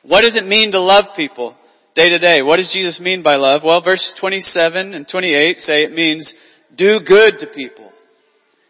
What 0.03 0.21
does 0.21 0.35
it 0.35 0.47
mean 0.47 0.73
to 0.73 0.83
love 0.83 1.17
people 1.17 1.57
day 1.95 2.11
to 2.11 2.19
day? 2.19 2.43
What 2.43 2.59
does 2.59 2.71
Jesus 2.71 3.01
mean 3.01 3.23
by 3.23 3.37
love? 3.37 3.63
Well, 3.65 3.81
verse 3.81 4.13
27 4.21 4.93
and 4.93 5.09
28 5.09 5.57
say 5.57 5.77
it 5.77 5.93
means 5.93 6.35
do 6.77 7.01
good 7.01 7.39
to 7.39 7.47
people. 7.47 7.91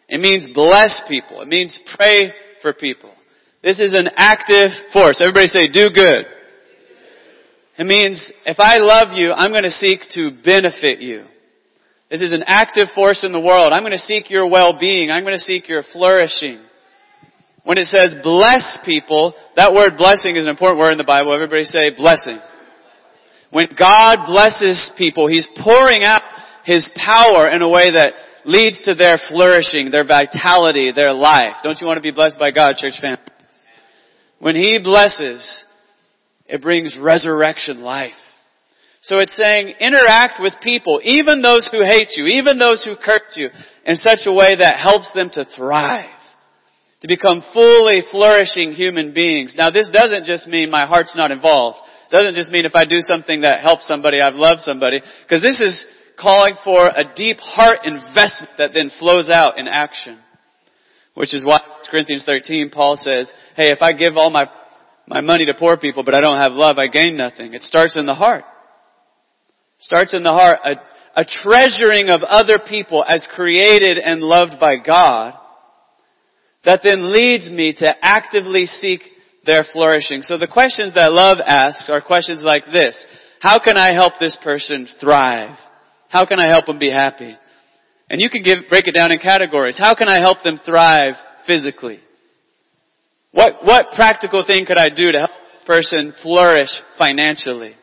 It 0.08 0.20
means 0.20 0.48
bless 0.54 1.02
people. 1.08 1.40
It 1.40 1.48
means 1.48 1.76
pray 1.96 2.34
for 2.62 2.72
people. 2.72 3.10
This 3.64 3.80
is 3.80 3.94
an 3.94 4.10
active 4.14 4.70
force. 4.92 5.20
Everybody 5.20 5.48
say 5.48 5.66
do 5.66 5.90
good. 5.92 6.26
It 7.76 7.86
means 7.86 8.30
if 8.46 8.60
I 8.60 8.74
love 8.76 9.18
you, 9.18 9.32
I'm 9.32 9.50
going 9.50 9.64
to 9.64 9.70
seek 9.70 10.02
to 10.10 10.30
benefit 10.44 11.00
you. 11.00 11.24
This 12.12 12.20
is 12.20 12.32
an 12.32 12.44
active 12.46 12.90
force 12.94 13.24
in 13.24 13.32
the 13.32 13.40
world. 13.40 13.72
I'm 13.72 13.82
going 13.82 13.90
to 13.90 13.98
seek 13.98 14.30
your 14.30 14.46
well-being. 14.48 15.10
I'm 15.10 15.24
going 15.24 15.34
to 15.34 15.40
seek 15.40 15.68
your 15.68 15.82
flourishing. 15.82 16.60
When 17.64 17.78
it 17.78 17.86
says 17.86 18.14
bless 18.22 18.78
people, 18.84 19.34
that 19.56 19.72
word 19.72 19.96
blessing 19.96 20.36
is 20.36 20.44
an 20.44 20.50
important 20.50 20.78
word 20.78 20.92
in 20.92 20.98
the 20.98 21.04
Bible. 21.04 21.32
Everybody 21.34 21.64
say 21.64 21.94
blessing. 21.96 22.38
When 23.50 23.68
God 23.78 24.26
blesses 24.26 24.92
people, 24.98 25.28
He's 25.28 25.48
pouring 25.62 26.04
out 26.04 26.22
His 26.64 26.90
power 26.94 27.48
in 27.48 27.62
a 27.62 27.68
way 27.68 27.90
that 27.90 28.12
leads 28.44 28.82
to 28.82 28.94
their 28.94 29.18
flourishing, 29.28 29.90
their 29.90 30.06
vitality, 30.06 30.92
their 30.92 31.14
life. 31.14 31.56
Don't 31.62 31.80
you 31.80 31.86
want 31.86 31.96
to 31.96 32.02
be 32.02 32.12
blessed 32.12 32.38
by 32.38 32.50
God, 32.50 32.76
church 32.76 33.00
family? 33.00 33.18
When 34.38 34.56
He 34.56 34.78
blesses, 34.82 35.64
it 36.46 36.60
brings 36.60 36.94
resurrection 36.98 37.80
life. 37.80 38.12
So 39.00 39.18
it's 39.18 39.36
saying 39.36 39.74
interact 39.80 40.40
with 40.40 40.54
people, 40.62 41.00
even 41.02 41.40
those 41.40 41.68
who 41.70 41.82
hate 41.84 42.08
you, 42.16 42.26
even 42.26 42.58
those 42.58 42.82
who 42.84 42.96
curse 42.96 43.36
you, 43.36 43.48
in 43.86 43.96
such 43.96 44.20
a 44.26 44.32
way 44.32 44.56
that 44.56 44.78
helps 44.78 45.10
them 45.14 45.30
to 45.34 45.46
thrive. 45.56 46.13
To 47.04 47.08
become 47.08 47.44
fully 47.52 48.00
flourishing 48.10 48.72
human 48.72 49.12
beings. 49.12 49.54
Now 49.58 49.68
this 49.68 49.90
doesn't 49.92 50.24
just 50.24 50.46
mean 50.46 50.70
my 50.70 50.86
heart's 50.86 51.14
not 51.14 51.30
involved. 51.30 51.76
It 52.10 52.16
doesn't 52.16 52.34
just 52.34 52.50
mean 52.50 52.64
if 52.64 52.74
I 52.74 52.86
do 52.86 53.00
something 53.00 53.42
that 53.42 53.60
helps 53.60 53.86
somebody, 53.86 54.22
I've 54.22 54.36
loved 54.36 54.62
somebody. 54.62 55.02
Because 55.22 55.42
this 55.42 55.60
is 55.60 55.84
calling 56.18 56.54
for 56.64 56.86
a 56.86 57.04
deep 57.14 57.36
heart 57.40 57.80
investment 57.84 58.52
that 58.56 58.70
then 58.72 58.90
flows 58.98 59.28
out 59.28 59.58
in 59.58 59.68
action. 59.68 60.18
Which 61.12 61.34
is 61.34 61.44
why 61.44 61.60
Corinthians 61.90 62.24
13, 62.24 62.70
Paul 62.70 62.96
says, 62.96 63.30
hey, 63.54 63.70
if 63.70 63.82
I 63.82 63.92
give 63.92 64.16
all 64.16 64.30
my 64.30 64.46
my 65.06 65.20
money 65.20 65.44
to 65.44 65.52
poor 65.52 65.76
people, 65.76 66.04
but 66.04 66.14
I 66.14 66.22
don't 66.22 66.38
have 66.38 66.52
love, 66.52 66.78
I 66.78 66.86
gain 66.86 67.18
nothing. 67.18 67.52
It 67.52 67.60
starts 67.60 67.98
in 67.98 68.06
the 68.06 68.14
heart. 68.14 68.44
Starts 69.78 70.14
in 70.14 70.22
the 70.22 70.30
heart. 70.30 70.60
A, 70.64 70.76
a 71.20 71.26
treasuring 71.26 72.08
of 72.08 72.22
other 72.22 72.58
people 72.58 73.04
as 73.06 73.28
created 73.34 73.98
and 73.98 74.22
loved 74.22 74.58
by 74.58 74.76
God 74.78 75.34
that 76.64 76.80
then 76.82 77.12
leads 77.12 77.50
me 77.50 77.74
to 77.78 77.94
actively 78.02 78.66
seek 78.66 79.02
their 79.46 79.64
flourishing. 79.72 80.22
So 80.22 80.38
the 80.38 80.48
questions 80.48 80.94
that 80.94 81.12
love 81.12 81.38
asks 81.44 81.90
are 81.90 82.00
questions 82.00 82.42
like 82.44 82.64
this. 82.72 83.04
How 83.40 83.58
can 83.58 83.76
I 83.76 83.92
help 83.92 84.14
this 84.18 84.38
person 84.42 84.88
thrive? 85.00 85.56
How 86.08 86.24
can 86.24 86.38
I 86.38 86.48
help 86.48 86.66
them 86.66 86.78
be 86.78 86.90
happy? 86.90 87.36
And 88.08 88.20
you 88.20 88.30
can 88.30 88.42
give, 88.42 88.58
break 88.68 88.86
it 88.86 88.94
down 88.94 89.12
in 89.12 89.18
categories. 89.18 89.78
How 89.78 89.94
can 89.94 90.08
I 90.08 90.20
help 90.20 90.42
them 90.42 90.58
thrive 90.64 91.14
physically? 91.46 92.00
What, 93.32 93.64
what 93.64 93.86
practical 93.94 94.44
thing 94.46 94.64
could 94.64 94.78
I 94.78 94.88
do 94.88 95.10
to 95.12 95.18
help 95.18 95.30
this 95.52 95.64
person 95.66 96.14
flourish 96.22 96.70
financially? 96.96 97.74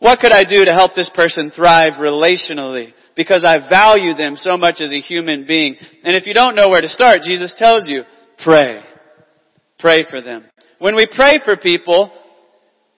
What 0.00 0.18
could 0.18 0.32
I 0.32 0.42
do 0.46 0.64
to 0.64 0.72
help 0.72 0.94
this 0.94 1.10
person 1.14 1.50
thrive 1.54 1.94
relationally? 1.94 2.92
Because 3.16 3.44
I 3.46 3.68
value 3.68 4.14
them 4.14 4.34
so 4.36 4.56
much 4.56 4.80
as 4.80 4.90
a 4.92 4.98
human 4.98 5.46
being. 5.46 5.76
And 6.02 6.16
if 6.16 6.26
you 6.26 6.34
don't 6.34 6.56
know 6.56 6.68
where 6.68 6.80
to 6.80 6.88
start, 6.88 7.18
Jesus 7.22 7.54
tells 7.56 7.86
you, 7.86 8.02
pray. 8.42 8.82
Pray 9.78 10.04
for 10.08 10.20
them. 10.20 10.44
When 10.78 10.96
we 10.96 11.08
pray 11.14 11.38
for 11.44 11.56
people, 11.56 12.10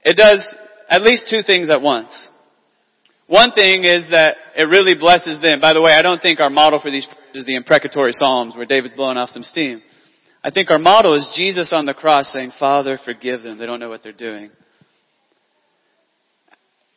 it 0.04 0.16
does 0.16 0.42
at 0.88 1.02
least 1.02 1.28
two 1.28 1.40
things 1.46 1.70
at 1.70 1.82
once. 1.82 2.28
One 3.26 3.50
thing 3.52 3.84
is 3.84 4.06
that 4.10 4.36
it 4.56 4.64
really 4.64 4.94
blesses 4.94 5.40
them. 5.42 5.60
By 5.60 5.72
the 5.72 5.82
way, 5.82 5.92
I 5.98 6.02
don't 6.02 6.22
think 6.22 6.40
our 6.40 6.50
model 6.50 6.80
for 6.80 6.90
these 6.90 7.06
prayers 7.06 7.20
is 7.34 7.44
the 7.44 7.56
imprecatory 7.56 8.12
psalms 8.12 8.56
where 8.56 8.64
David's 8.64 8.94
blowing 8.94 9.16
off 9.16 9.30
some 9.30 9.42
steam. 9.42 9.82
I 10.42 10.50
think 10.50 10.70
our 10.70 10.78
model 10.78 11.14
is 11.14 11.34
Jesus 11.36 11.72
on 11.74 11.86
the 11.86 11.92
cross 11.92 12.32
saying, 12.32 12.52
Father, 12.58 12.98
forgive 13.04 13.42
them. 13.42 13.58
They 13.58 13.66
don't 13.66 13.80
know 13.80 13.88
what 13.88 14.02
they're 14.02 14.12
doing. 14.12 14.50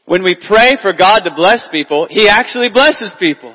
When 0.09 0.23
we 0.23 0.33
pray 0.33 0.73
for 0.81 0.91
God 0.91 1.19
to 1.19 1.31
bless 1.35 1.69
people, 1.71 2.07
He 2.09 2.27
actually 2.27 2.69
blesses 2.73 3.15
people. 3.19 3.53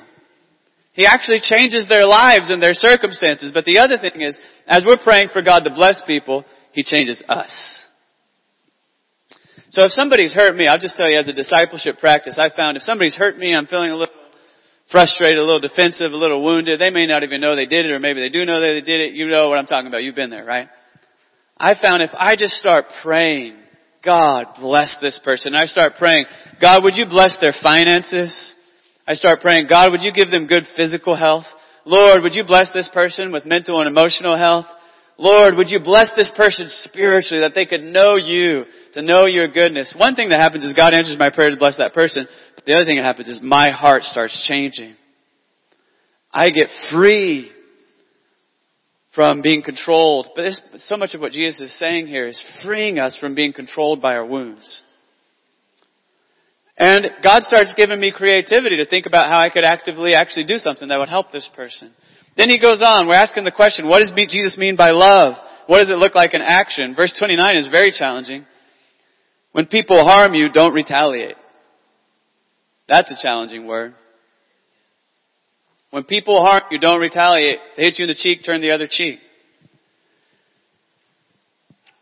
He 0.93 1.05
actually 1.05 1.41
changes 1.43 1.89
their 1.89 2.07
lives 2.07 2.49
and 2.49 2.63
their 2.63 2.75
circumstances. 2.75 3.51
But 3.53 3.65
the 3.65 3.81
other 3.81 3.99
thing 3.99 4.23
is, 4.23 4.39
as 4.65 4.85
we're 4.87 5.03
praying 5.03 5.31
for 5.33 5.43
God 5.43 5.65
to 5.65 5.75
bless 5.75 6.01
people, 6.07 6.45
He 6.71 6.85
changes 6.85 7.21
us. 7.29 7.51
So 9.71 9.87
if 9.87 9.91
somebody's 9.91 10.33
hurt 10.33 10.55
me, 10.55 10.69
I'll 10.69 10.79
just 10.79 10.97
tell 10.97 11.11
you 11.11 11.19
as 11.19 11.29
a 11.29 11.33
discipleship 11.33 11.99
practice, 11.99 12.39
I 12.39 12.55
found 12.55 12.77
if 12.77 12.85
somebody's 12.85 13.17
hurt 13.17 13.37
me, 13.37 13.53
I'm 13.53 13.67
feeling 13.67 13.91
a 13.91 13.97
little 13.97 14.15
frustrated, 14.93 15.41
a 15.41 15.43
little 15.43 15.59
defensive, 15.59 16.13
a 16.13 16.17
little 16.17 16.45
wounded. 16.45 16.79
They 16.79 16.91
may 16.91 17.09
not 17.09 17.25
even 17.25 17.41
know 17.41 17.57
they 17.57 17.67
did 17.67 17.85
it, 17.85 17.91
or 17.91 17.99
maybe 17.99 18.21
they 18.21 18.29
do 18.29 18.45
know 18.45 18.61
that 18.61 18.75
they 18.75 18.81
did 18.81 19.01
it. 19.01 19.15
You 19.15 19.27
know 19.27 19.49
what 19.49 19.59
I'm 19.59 19.67
talking 19.67 19.89
about. 19.89 20.05
You've 20.05 20.15
been 20.15 20.31
there, 20.31 20.45
right? 20.45 20.69
I 21.59 21.75
found 21.75 22.05
if 22.05 22.11
I 22.15 22.37
just 22.37 22.55
start 22.55 22.85
praying, 23.03 23.57
God 24.05 24.47
bless 24.61 24.97
this 25.01 25.21
person. 25.25 25.55
I 25.55 25.67
start 25.67 25.95
praying, 25.99 26.27
God, 26.61 26.83
would 26.85 26.97
you 26.97 27.07
bless 27.09 27.39
their 27.41 27.55
finances? 27.63 28.55
I 29.07 29.15
start 29.15 29.41
praying, 29.41 29.67
God, 29.69 29.91
would 29.91 30.03
you 30.03 30.13
give 30.13 30.31
them 30.31 30.47
good 30.47 30.65
physical 30.77 31.17
health? 31.17 31.45
Lord, 31.85 32.23
would 32.23 32.35
you 32.35 32.45
bless 32.45 32.71
this 32.73 32.89
person 32.93 33.33
with 33.33 33.45
mental 33.45 33.81
and 33.81 33.89
emotional 33.89 34.37
health? 34.37 34.67
Lord, 35.17 35.57
would 35.57 35.71
you 35.71 35.81
bless 35.81 36.11
this 36.17 36.33
person 36.37 36.67
spiritually 36.69 37.41
that 37.41 37.55
they 37.55 37.67
could 37.67 37.83
know 37.83 38.17
you, 38.17 38.65
to 38.95 39.03
know 39.03 39.27
your 39.27 39.49
goodness? 39.49 39.95
One 39.97 40.17
thing 40.17 40.31
that 40.31 40.41
happens 40.41 40.65
is 40.65 40.73
God 40.73 40.93
answers 40.93 41.19
my 41.19 41.31
prayer 41.31 41.51
to 41.51 41.57
bless 41.57 41.79
that 41.79 41.95
person. 41.95 42.27
But 42.55 42.65
The 42.65 42.75
other 42.75 42.85
thing 42.85 42.97
that 42.97 43.05
happens 43.05 43.29
is 43.29 43.39
my 43.41 43.71
heart 43.71 44.03
starts 44.03 44.47
changing. 44.49 44.97
I 46.33 46.51
get 46.51 46.67
free 46.91 47.53
from 49.15 49.43
being 49.43 49.63
controlled. 49.63 50.29
But 50.35 50.43
this, 50.43 50.61
so 50.77 50.97
much 50.97 51.15
of 51.15 51.21
what 51.21 51.33
Jesus 51.33 51.61
is 51.61 51.79
saying 51.79 52.07
here 52.07 52.27
is 52.27 52.43
freeing 52.65 52.99
us 52.99 53.17
from 53.19 53.35
being 53.35 53.53
controlled 53.53 54.03
by 54.03 54.15
our 54.15 54.27
wounds. 54.27 54.83
And 56.77 57.07
God 57.23 57.43
starts 57.43 57.73
giving 57.77 58.01
me 58.01 58.13
creativity 58.13 58.77
to 58.79 58.87
think 58.87 59.07
about 59.07 59.29
how 59.29 59.39
I 59.39 59.51
could 59.51 59.65
actively 59.65 60.15
actually 60.15 60.47
do 60.47 60.59
something 60.59 60.89
that 60.89 60.99
would 60.99 61.09
help 61.09 61.31
this 61.31 61.49
person. 61.55 61.93
Then 62.37 62.49
he 62.49 62.59
goes 62.59 62.83
on, 62.83 63.07
we're 63.07 63.15
asking 63.15 63.45
the 63.45 63.53
question, 63.53 63.89
what 63.89 64.01
does 64.01 64.13
Jesus 64.29 64.59
mean 64.59 64.75
by 64.75 64.91
love? 64.91 65.37
What 65.69 65.79
does 65.79 65.91
it 65.91 65.99
look 65.99 66.17
like 66.17 66.35
in 66.35 66.43
action? 66.43 66.95
Verse 66.97 67.15
29 67.17 67.57
is 67.57 67.69
very 67.69 67.93
challenging. 67.97 68.45
When 69.53 69.67
people 69.67 70.05
harm 70.05 70.35
you, 70.35 70.51
don't 70.51 70.75
retaliate. 70.75 71.37
That's 72.89 73.11
a 73.13 73.23
challenging 73.23 73.67
word. 73.67 73.95
When 75.95 76.03
people 76.03 76.45
harm 76.45 76.65
you, 76.73 76.81
don't 76.81 76.99
retaliate. 76.99 77.61
If 77.71 77.77
they 77.77 77.83
hit 77.85 77.99
you 77.99 78.07
in 78.07 78.09
the 78.09 78.17
cheek, 78.17 78.41
turn 78.45 78.61
the 78.61 78.73
other 78.73 78.89
cheek. 78.91 79.21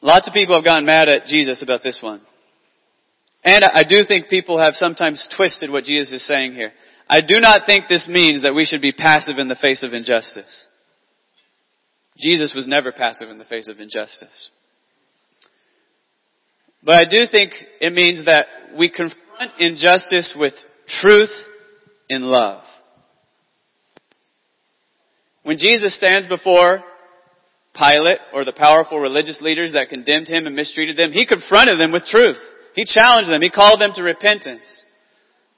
Lots 0.00 0.26
of 0.26 0.32
people 0.32 0.56
have 0.56 0.64
gotten 0.64 0.86
mad 0.86 1.10
at 1.10 1.26
Jesus 1.26 1.60
about 1.60 1.82
this 1.84 2.00
one. 2.02 2.22
And 3.44 3.62
I 3.62 3.82
do 3.86 4.02
think 4.08 4.30
people 4.30 4.58
have 4.58 4.72
sometimes 4.76 5.28
twisted 5.36 5.70
what 5.70 5.84
Jesus 5.84 6.10
is 6.10 6.26
saying 6.26 6.54
here. 6.54 6.72
I 7.06 7.20
do 7.20 7.38
not 7.38 7.66
think 7.66 7.84
this 7.86 8.08
means 8.08 8.44
that 8.44 8.54
we 8.54 8.64
should 8.64 8.80
be 8.80 8.92
passive 8.92 9.36
in 9.36 9.48
the 9.48 9.56
face 9.60 9.82
of 9.82 9.92
injustice. 9.92 10.68
Jesus 12.16 12.54
was 12.54 12.66
never 12.66 12.92
passive 12.92 13.28
in 13.28 13.36
the 13.36 13.44
face 13.44 13.68
of 13.68 13.78
injustice. 13.78 14.48
But 16.82 16.94
I 16.94 17.04
do 17.04 17.26
think 17.30 17.52
it 17.78 17.92
means 17.92 18.24
that 18.24 18.46
we 18.74 18.88
confront 18.88 19.52
injustice 19.58 20.34
with 20.34 20.54
truth 20.88 21.28
in 22.08 22.22
love. 22.22 22.62
When 25.42 25.58
Jesus 25.58 25.96
stands 25.96 26.26
before 26.26 26.82
Pilate 27.74 28.18
or 28.32 28.44
the 28.44 28.52
powerful 28.52 29.00
religious 29.00 29.40
leaders 29.40 29.72
that 29.72 29.88
condemned 29.88 30.28
him 30.28 30.46
and 30.46 30.54
mistreated 30.54 30.96
them, 30.96 31.12
he 31.12 31.26
confronted 31.26 31.80
them 31.80 31.90
with 31.90 32.04
truth. 32.06 32.38
He 32.74 32.84
challenged 32.84 33.30
them. 33.30 33.42
He 33.42 33.50
called 33.50 33.80
them 33.80 33.92
to 33.94 34.02
repentance. 34.02 34.84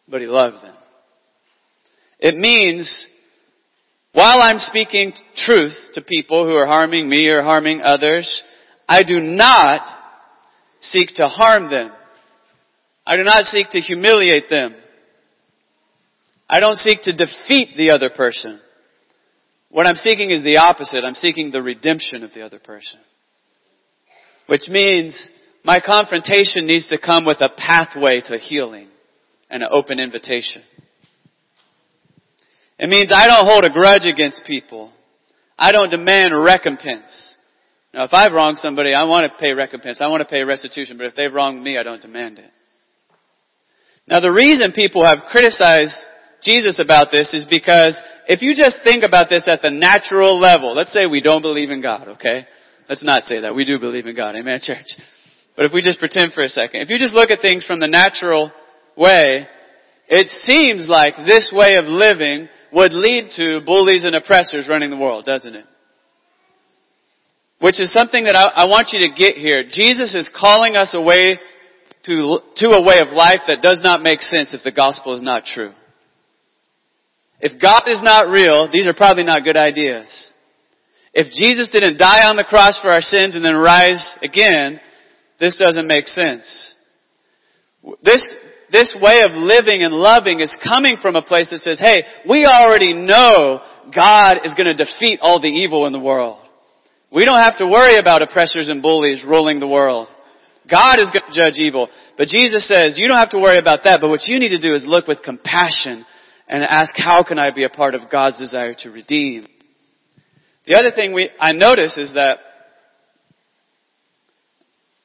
But 0.08 0.20
he 0.20 0.26
loved 0.26 0.62
them. 0.62 0.74
It 2.18 2.36
means 2.36 3.08
while 4.12 4.38
I'm 4.42 4.58
speaking 4.58 5.12
truth 5.36 5.74
to 5.94 6.02
people 6.02 6.44
who 6.44 6.54
are 6.54 6.66
harming 6.66 7.08
me 7.08 7.28
or 7.28 7.42
harming 7.42 7.82
others, 7.82 8.44
I 8.88 9.02
do 9.02 9.20
not 9.20 9.82
seek 10.80 11.08
to 11.16 11.26
harm 11.26 11.68
them. 11.68 11.90
I 13.06 13.16
do 13.16 13.24
not 13.24 13.42
seek 13.42 13.70
to 13.70 13.80
humiliate 13.80 14.48
them. 14.48 14.74
I 16.48 16.60
don't 16.60 16.76
seek 16.76 17.02
to 17.02 17.12
defeat 17.12 17.76
the 17.76 17.90
other 17.90 18.08
person. 18.08 18.60
What 19.74 19.88
I'm 19.88 19.96
seeking 19.96 20.30
is 20.30 20.44
the 20.44 20.58
opposite. 20.58 21.02
I'm 21.04 21.16
seeking 21.16 21.50
the 21.50 21.60
redemption 21.60 22.22
of 22.22 22.32
the 22.32 22.42
other 22.42 22.60
person. 22.60 23.00
Which 24.46 24.68
means 24.68 25.28
my 25.64 25.80
confrontation 25.84 26.68
needs 26.68 26.86
to 26.90 26.98
come 27.04 27.24
with 27.24 27.40
a 27.40 27.48
pathway 27.48 28.20
to 28.26 28.38
healing 28.38 28.86
and 29.50 29.64
an 29.64 29.68
open 29.72 29.98
invitation. 29.98 30.62
It 32.78 32.88
means 32.88 33.10
I 33.12 33.26
don't 33.26 33.46
hold 33.46 33.64
a 33.64 33.70
grudge 33.70 34.04
against 34.04 34.44
people. 34.46 34.92
I 35.58 35.72
don't 35.72 35.90
demand 35.90 36.28
recompense. 36.40 37.36
Now 37.92 38.04
if 38.04 38.10
I've 38.12 38.32
wronged 38.32 38.58
somebody, 38.58 38.94
I 38.94 39.02
want 39.02 39.28
to 39.28 39.38
pay 39.40 39.54
recompense. 39.54 40.00
I 40.00 40.06
want 40.06 40.20
to 40.20 40.28
pay 40.28 40.44
restitution. 40.44 40.98
But 40.98 41.06
if 41.06 41.16
they've 41.16 41.34
wronged 41.34 41.60
me, 41.60 41.78
I 41.78 41.82
don't 41.82 42.00
demand 42.00 42.38
it. 42.38 42.50
Now 44.06 44.20
the 44.20 44.32
reason 44.32 44.70
people 44.70 45.04
have 45.04 45.24
criticized 45.32 45.96
Jesus 46.44 46.78
about 46.78 47.08
this 47.10 47.34
is 47.34 47.44
because 47.50 48.00
if 48.28 48.42
you 48.42 48.54
just 48.54 48.78
think 48.84 49.04
about 49.04 49.28
this 49.28 49.44
at 49.46 49.62
the 49.62 49.70
natural 49.70 50.38
level, 50.38 50.74
let's 50.74 50.92
say 50.92 51.06
we 51.06 51.20
don't 51.20 51.42
believe 51.42 51.70
in 51.70 51.82
God, 51.82 52.08
okay? 52.08 52.46
Let's 52.88 53.04
not 53.04 53.22
say 53.22 53.40
that. 53.40 53.54
We 53.54 53.64
do 53.64 53.78
believe 53.78 54.06
in 54.06 54.16
God. 54.16 54.36
Amen, 54.36 54.60
church. 54.62 54.86
But 55.56 55.66
if 55.66 55.72
we 55.72 55.80
just 55.80 55.98
pretend 55.98 56.32
for 56.32 56.42
a 56.42 56.48
second, 56.48 56.80
if 56.80 56.90
you 56.90 56.98
just 56.98 57.14
look 57.14 57.30
at 57.30 57.40
things 57.40 57.64
from 57.64 57.80
the 57.80 57.88
natural 57.88 58.52
way, 58.96 59.46
it 60.08 60.28
seems 60.44 60.88
like 60.88 61.14
this 61.26 61.52
way 61.54 61.76
of 61.76 61.86
living 61.86 62.48
would 62.72 62.92
lead 62.92 63.30
to 63.36 63.60
bullies 63.64 64.04
and 64.04 64.14
oppressors 64.14 64.68
running 64.68 64.90
the 64.90 64.96
world, 64.96 65.24
doesn't 65.24 65.54
it? 65.54 65.64
Which 67.60 67.80
is 67.80 67.92
something 67.92 68.24
that 68.24 68.36
I, 68.36 68.64
I 68.64 68.66
want 68.66 68.88
you 68.92 69.00
to 69.08 69.14
get 69.16 69.36
here. 69.36 69.64
Jesus 69.70 70.14
is 70.14 70.30
calling 70.34 70.76
us 70.76 70.92
away 70.92 71.38
to, 72.06 72.38
to 72.56 72.68
a 72.70 72.82
way 72.82 72.98
of 73.00 73.14
life 73.14 73.40
that 73.46 73.62
does 73.62 73.80
not 73.82 74.02
make 74.02 74.20
sense 74.20 74.52
if 74.52 74.62
the 74.64 74.72
gospel 74.72 75.14
is 75.14 75.22
not 75.22 75.44
true. 75.44 75.72
If 77.40 77.60
God 77.60 77.82
is 77.86 78.00
not 78.02 78.28
real, 78.28 78.70
these 78.70 78.86
are 78.86 78.94
probably 78.94 79.24
not 79.24 79.44
good 79.44 79.56
ideas. 79.56 80.32
If 81.12 81.30
Jesus 81.32 81.70
didn't 81.70 81.98
die 81.98 82.26
on 82.28 82.36
the 82.36 82.44
cross 82.44 82.78
for 82.80 82.88
our 82.88 83.00
sins 83.00 83.36
and 83.36 83.44
then 83.44 83.54
rise 83.54 84.16
again, 84.22 84.80
this 85.38 85.58
doesn't 85.58 85.86
make 85.86 86.08
sense. 86.08 86.74
This, 88.02 88.34
this 88.72 88.96
way 89.00 89.20
of 89.22 89.32
living 89.32 89.82
and 89.82 89.94
loving 89.94 90.40
is 90.40 90.56
coming 90.66 90.96
from 91.00 91.16
a 91.16 91.22
place 91.22 91.48
that 91.50 91.60
says, 91.60 91.78
hey, 91.78 92.02
we 92.28 92.46
already 92.46 92.94
know 92.94 93.60
God 93.94 94.38
is 94.44 94.54
going 94.54 94.74
to 94.74 94.84
defeat 94.84 95.20
all 95.20 95.40
the 95.40 95.48
evil 95.48 95.86
in 95.86 95.92
the 95.92 96.00
world. 96.00 96.40
We 97.12 97.24
don't 97.24 97.40
have 97.40 97.58
to 97.58 97.66
worry 97.66 97.98
about 97.98 98.22
oppressors 98.22 98.68
and 98.68 98.82
bullies 98.82 99.22
ruling 99.24 99.60
the 99.60 99.68
world. 99.68 100.08
God 100.68 100.98
is 100.98 101.12
going 101.12 101.30
to 101.30 101.40
judge 101.40 101.58
evil. 101.58 101.88
But 102.16 102.28
Jesus 102.28 102.66
says, 102.66 102.94
you 102.96 103.06
don't 103.06 103.18
have 103.18 103.30
to 103.30 103.38
worry 103.38 103.58
about 103.58 103.80
that, 103.84 103.98
but 104.00 104.08
what 104.08 104.26
you 104.26 104.40
need 104.40 104.48
to 104.48 104.60
do 104.60 104.74
is 104.74 104.84
look 104.86 105.06
with 105.06 105.22
compassion 105.22 106.04
and 106.48 106.62
ask, 106.62 106.94
how 106.96 107.22
can 107.22 107.38
I 107.38 107.50
be 107.50 107.64
a 107.64 107.68
part 107.68 107.94
of 107.94 108.10
God's 108.10 108.38
desire 108.38 108.74
to 108.78 108.90
redeem? 108.90 109.46
The 110.66 110.76
other 110.76 110.90
thing 110.94 111.12
we, 111.12 111.30
I 111.38 111.52
notice 111.52 111.98
is 111.98 112.14
that 112.14 112.38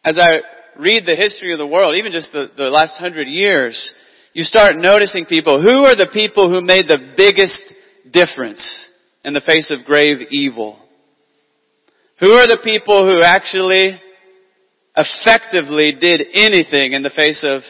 as 0.06 0.18
I 0.18 0.40
read 0.80 1.06
the 1.06 1.16
history 1.16 1.52
of 1.52 1.60
the 1.60 1.68
world, 1.68 1.96
even 1.96 2.12
just 2.12 2.32
the, 2.32 2.50
the 2.56 2.70
last 2.70 2.98
hundred 3.00 3.28
years, 3.28 3.94
you 4.34 4.44
start 4.44 4.76
noticing 4.78 5.26
people. 5.26 5.62
Who 5.62 5.86
are 5.86 5.96
the 5.96 6.10
people 6.12 6.50
who 6.50 6.62
made 6.62 6.88
the 6.88 7.14
biggest 7.18 7.76
difference 8.12 8.88
in 9.24 9.34
the 9.34 9.42
face 9.42 9.72
of 9.72 9.86
grave 9.86 10.18
evil? 10.32 10.80
Who 12.20 12.32
are 12.32 12.48
the 12.48 12.60
people 12.64 13.06
who 13.06 13.22
actually 13.22 14.00
effectively 14.96 15.94
did 16.00 16.22
anything 16.34 16.94
in 16.94 17.04
the 17.04 17.10
face 17.10 17.46
of 17.48 17.62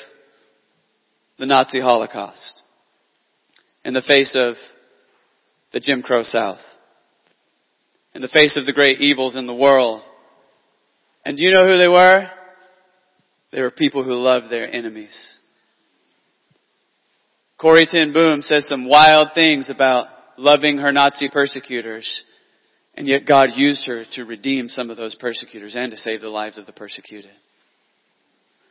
the 1.37 1.45
Nazi 1.45 1.79
Holocaust? 1.79 2.63
In 3.85 3.93
the 3.93 4.01
face 4.01 4.35
of 4.37 4.55
the 5.71 5.79
Jim 5.79 6.01
Crow 6.01 6.23
South? 6.23 6.59
In 8.13 8.21
the 8.21 8.27
face 8.27 8.57
of 8.57 8.65
the 8.65 8.73
great 8.73 8.99
evils 8.99 9.35
in 9.35 9.47
the 9.47 9.55
world? 9.55 10.01
And 11.25 11.37
do 11.37 11.43
you 11.43 11.51
know 11.51 11.65
who 11.65 11.77
they 11.77 11.87
were? 11.87 12.25
They 13.51 13.61
were 13.61 13.71
people 13.71 14.03
who 14.03 14.13
loved 14.13 14.49
their 14.49 14.71
enemies. 14.71 15.37
Corrie 17.59 17.87
ten 17.89 18.13
Boom 18.13 18.41
says 18.41 18.67
some 18.67 18.87
wild 18.87 19.29
things 19.33 19.69
about 19.69 20.07
loving 20.37 20.77
her 20.77 20.91
Nazi 20.91 21.29
persecutors. 21.29 22.23
And 22.95 23.07
yet 23.07 23.25
God 23.25 23.49
used 23.55 23.85
her 23.85 24.03
to 24.13 24.25
redeem 24.25 24.69
some 24.69 24.89
of 24.89 24.97
those 24.97 25.15
persecutors 25.15 25.75
and 25.75 25.91
to 25.91 25.97
save 25.97 26.21
the 26.21 26.29
lives 26.29 26.57
of 26.57 26.65
the 26.65 26.71
persecuted. 26.73 27.31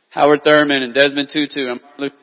Howard 0.09 0.41
Thurman 0.43 0.83
and 0.83 0.93
Desmond 0.93 1.29
Tutu 1.31 1.67
and 1.67 1.81
Martin 1.81 1.99
Luther 1.99 2.15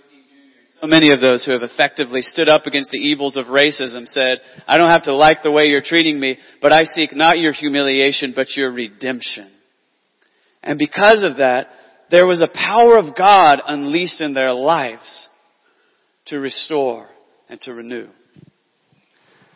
many 0.86 1.12
of 1.12 1.20
those 1.20 1.44
who 1.44 1.52
have 1.52 1.62
effectively 1.62 2.20
stood 2.20 2.48
up 2.48 2.66
against 2.66 2.90
the 2.90 2.98
evils 2.98 3.36
of 3.36 3.46
racism 3.46 4.06
said, 4.06 4.38
I 4.66 4.78
don't 4.78 4.90
have 4.90 5.04
to 5.04 5.14
like 5.14 5.42
the 5.42 5.52
way 5.52 5.64
you're 5.64 5.82
treating 5.82 6.18
me, 6.18 6.38
but 6.60 6.72
I 6.72 6.84
seek 6.84 7.14
not 7.14 7.38
your 7.38 7.52
humiliation, 7.52 8.32
but 8.34 8.56
your 8.56 8.70
redemption. 8.72 9.50
And 10.62 10.78
because 10.78 11.22
of 11.22 11.36
that, 11.38 11.68
there 12.10 12.26
was 12.26 12.42
a 12.42 12.48
power 12.48 12.98
of 12.98 13.16
God 13.16 13.60
unleashed 13.66 14.20
in 14.20 14.34
their 14.34 14.52
lives 14.52 15.28
to 16.26 16.38
restore 16.38 17.08
and 17.48 17.60
to 17.62 17.72
renew. 17.72 18.08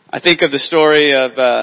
I 0.09 0.21
think 0.21 0.43
of 0.43 0.51
the 0.51 0.59
story 0.59 1.15
of 1.15 1.33
uh, 1.39 1.63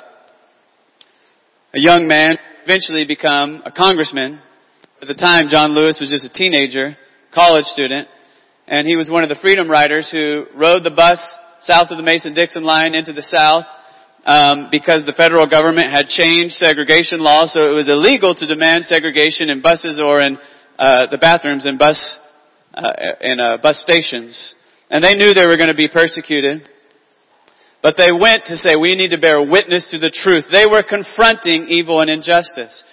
a 1.74 1.80
young 1.80 2.08
man 2.08 2.38
eventually 2.64 3.06
become 3.06 3.62
a 3.66 3.72
congressman. 3.72 4.40
At 5.02 5.08
the 5.08 5.14
time, 5.14 5.48
John 5.50 5.72
Lewis 5.72 6.00
was 6.00 6.10
just 6.10 6.26
a 6.26 6.34
teenager, 6.38 6.98
college 7.34 7.66
student, 7.66 8.08
and 8.68 8.88
he 8.88 8.96
was 8.96 9.10
one 9.10 9.24
of 9.24 9.30
the 9.30 9.40
freedom 9.42 9.70
riders 9.70 10.10
who 10.12 10.46
rode 10.56 10.84
the 10.84 10.92
bus 10.92 11.20
south 11.60 11.90
of 11.90 11.98
the 11.98 12.04
Mason-Dixon 12.04 12.64
line 12.64 12.94
into 12.94 13.14
the 13.14 13.24
South 13.24 13.66
um, 14.26 14.68
because 14.70 15.06
the 15.06 15.16
federal 15.16 15.48
government 15.48 15.90
had 15.90 16.08
changed 16.08 16.56
segregation 16.56 17.20
laws, 17.20 17.54
so 17.54 17.72
it 17.72 17.76
was 17.76 17.88
illegal 17.88 18.36
to 18.36 18.46
demand 18.46 18.84
segregation 18.86 19.50
in 19.50 19.62
buses 19.62 20.00
or 20.04 20.22
in 20.22 20.38
uh, 20.78 21.08
the 21.10 21.18
bathrooms 21.18 21.66
in 21.66 21.78
bus 21.78 22.20
uh, 22.74 22.92
in 23.22 23.40
uh, 23.40 23.58
bus 23.58 23.80
stations. 23.82 24.54
And 24.90 25.04
they 25.04 25.16
knew 25.16 25.34
they 25.34 25.48
were 25.48 25.58
going 25.58 25.72
to 25.72 25.76
be 25.76 25.90
persecuted. 25.90 26.70
But 27.82 27.96
they 27.98 28.12
went 28.12 28.46
to 28.46 28.58
say, 28.58 28.76
we 28.76 28.96
need 28.96 29.12
to 29.12 29.18
bear 29.18 29.40
witness 29.40 29.92
to 29.92 29.98
the 29.98 30.12
truth. 30.12 30.46
They 30.52 30.66
were 30.70 30.84
confronting 30.84 31.68
evil 31.70 32.02
and 32.02 32.10
injustice. 32.10 32.84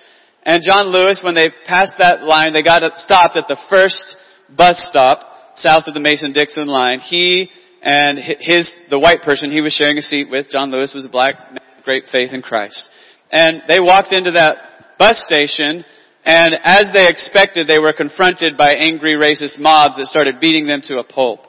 And 0.44 0.62
John 0.62 0.88
Lewis, 0.88 1.20
when 1.22 1.34
they 1.34 1.50
passed 1.66 1.94
that 1.98 2.22
line, 2.22 2.52
they 2.52 2.62
got 2.62 2.82
stopped 2.98 3.36
at 3.36 3.48
the 3.48 3.58
first 3.68 4.16
bus 4.56 4.76
stop 4.88 5.33
south 5.56 5.84
of 5.86 5.94
the 5.94 6.00
Mason-Dixon 6.00 6.66
line. 6.66 7.00
He 7.00 7.50
and 7.82 8.18
his, 8.18 8.72
the 8.90 8.98
white 8.98 9.22
person 9.22 9.52
he 9.52 9.60
was 9.60 9.72
sharing 9.72 9.98
a 9.98 10.02
seat 10.02 10.30
with, 10.30 10.48
John 10.50 10.70
Lewis 10.70 10.92
was 10.94 11.04
a 11.04 11.10
black 11.10 11.34
man 11.50 11.60
of 11.78 11.84
great 11.84 12.04
faith 12.10 12.32
in 12.32 12.42
Christ. 12.42 12.88
And 13.30 13.62
they 13.68 13.80
walked 13.80 14.12
into 14.12 14.32
that 14.32 14.56
bus 14.98 15.22
station 15.26 15.84
and 16.24 16.54
as 16.64 16.88
they 16.94 17.06
expected, 17.06 17.66
they 17.68 17.78
were 17.78 17.92
confronted 17.92 18.56
by 18.56 18.72
angry 18.72 19.14
racist 19.14 19.58
mobs 19.58 19.96
that 19.96 20.06
started 20.06 20.40
beating 20.40 20.66
them 20.66 20.80
to 20.84 20.98
a 20.98 21.04
pulp. 21.04 21.40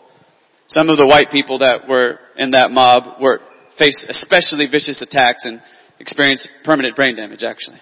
Some 0.68 0.90
of 0.90 0.98
the 0.98 1.08
white 1.08 1.32
people 1.32 1.60
that 1.60 1.88
were 1.88 2.20
in 2.36 2.52
that 2.52 2.72
mob 2.72 3.22
were 3.22 3.40
faced 3.80 4.06
especially 4.10 4.68
vicious 4.70 5.02
attacks 5.02 5.46
and 5.46 5.62
experienced 6.00 6.50
permanent 6.66 6.96
brain 6.96 7.16
damage 7.16 7.44
actually. 7.44 7.80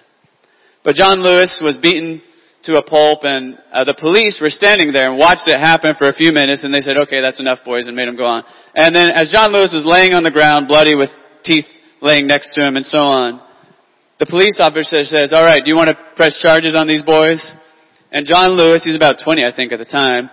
But 0.84 0.94
John 0.94 1.20
Lewis 1.20 1.60
was 1.64 1.78
beaten 1.82 2.22
to 2.64 2.76
a 2.78 2.82
pulp 2.82 3.20
and 3.22 3.58
uh, 3.72 3.84
the 3.84 3.96
police 3.98 4.40
were 4.40 4.50
standing 4.50 4.92
there 4.92 5.10
and 5.10 5.18
watched 5.18 5.46
it 5.46 5.58
happen 5.58 5.94
for 5.96 6.08
a 6.08 6.14
few 6.14 6.32
minutes 6.32 6.64
and 6.64 6.72
they 6.72 6.80
said, 6.80 6.96
okay, 6.96 7.20
that's 7.20 7.40
enough 7.40 7.58
boys 7.64 7.86
and 7.86 7.96
made 7.96 8.08
him 8.08 8.16
go 8.16 8.26
on. 8.26 8.44
And 8.74 8.94
then 8.94 9.08
as 9.10 9.30
John 9.30 9.52
Lewis 9.52 9.70
was 9.72 9.84
laying 9.84 10.12
on 10.12 10.24
the 10.24 10.30
ground, 10.30 10.68
bloody 10.68 10.94
with 10.94 11.10
teeth 11.44 11.66
laying 12.00 12.26
next 12.26 12.54
to 12.54 12.66
him 12.66 12.76
and 12.76 12.84
so 12.84 12.98
on, 12.98 13.40
the 14.18 14.26
police 14.26 14.60
officer 14.60 15.02
says, 15.02 15.32
all 15.32 15.44
right, 15.44 15.60
do 15.62 15.68
you 15.68 15.76
want 15.76 15.90
to 15.90 15.98
press 16.16 16.40
charges 16.40 16.76
on 16.76 16.88
these 16.88 17.02
boys? 17.02 17.42
And 18.12 18.24
John 18.24 18.56
Lewis, 18.56 18.84
he 18.84 18.90
was 18.90 18.96
about 18.96 19.18
20, 19.22 19.44
I 19.44 19.54
think, 19.54 19.72
at 19.72 19.78
the 19.78 19.84
time, 19.84 20.30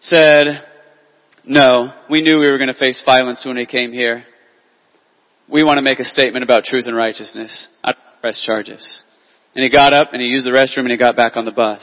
said, 0.00 0.62
no, 1.44 1.94
we 2.10 2.22
knew 2.22 2.38
we 2.38 2.50
were 2.50 2.58
going 2.58 2.72
to 2.72 2.78
face 2.78 3.02
violence 3.04 3.44
when 3.46 3.56
we 3.56 3.66
came 3.66 3.92
here. 3.92 4.24
We 5.48 5.64
want 5.64 5.78
to 5.78 5.82
make 5.82 5.98
a 5.98 6.04
statement 6.04 6.44
about 6.44 6.64
truth 6.64 6.84
and 6.86 6.96
righteousness. 6.96 7.68
I 7.82 7.94
press 8.20 8.42
charges. 8.44 9.02
And 9.56 9.64
he 9.64 9.70
got 9.70 9.94
up 9.94 10.12
and 10.12 10.20
he 10.20 10.28
used 10.28 10.44
the 10.44 10.52
restroom 10.52 10.84
and 10.84 10.92
he 10.92 11.00
got 11.00 11.16
back 11.16 11.32
on 11.34 11.46
the 11.46 11.50
bus. 11.50 11.80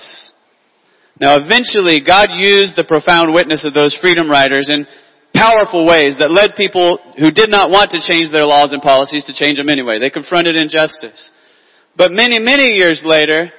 Now 1.19 1.41
eventually 1.41 2.05
God 2.05 2.29
used 2.37 2.77
the 2.77 2.85
profound 2.85 3.33
witness 3.33 3.65
of 3.65 3.73
those 3.73 3.97
freedom 3.97 4.29
riders 4.29 4.69
in 4.69 4.85
powerful 5.33 5.81
ways 5.81 6.21
that 6.21 6.29
led 6.29 6.53
people 6.53 7.01
who 7.17 7.33
did 7.33 7.49
not 7.49 7.73
want 7.73 7.89
to 7.97 7.99
change 8.05 8.29
their 8.29 8.45
laws 8.45 8.77
and 8.77 8.81
policies 8.81 9.25
to 9.25 9.33
change 9.33 9.57
them 9.57 9.73
anyway. 9.73 9.97
They 9.97 10.13
confronted 10.13 10.53
injustice. 10.53 11.33
But 11.97 12.13
many, 12.13 12.37
many 12.37 12.77
years 12.77 13.01
later, 13.03 13.49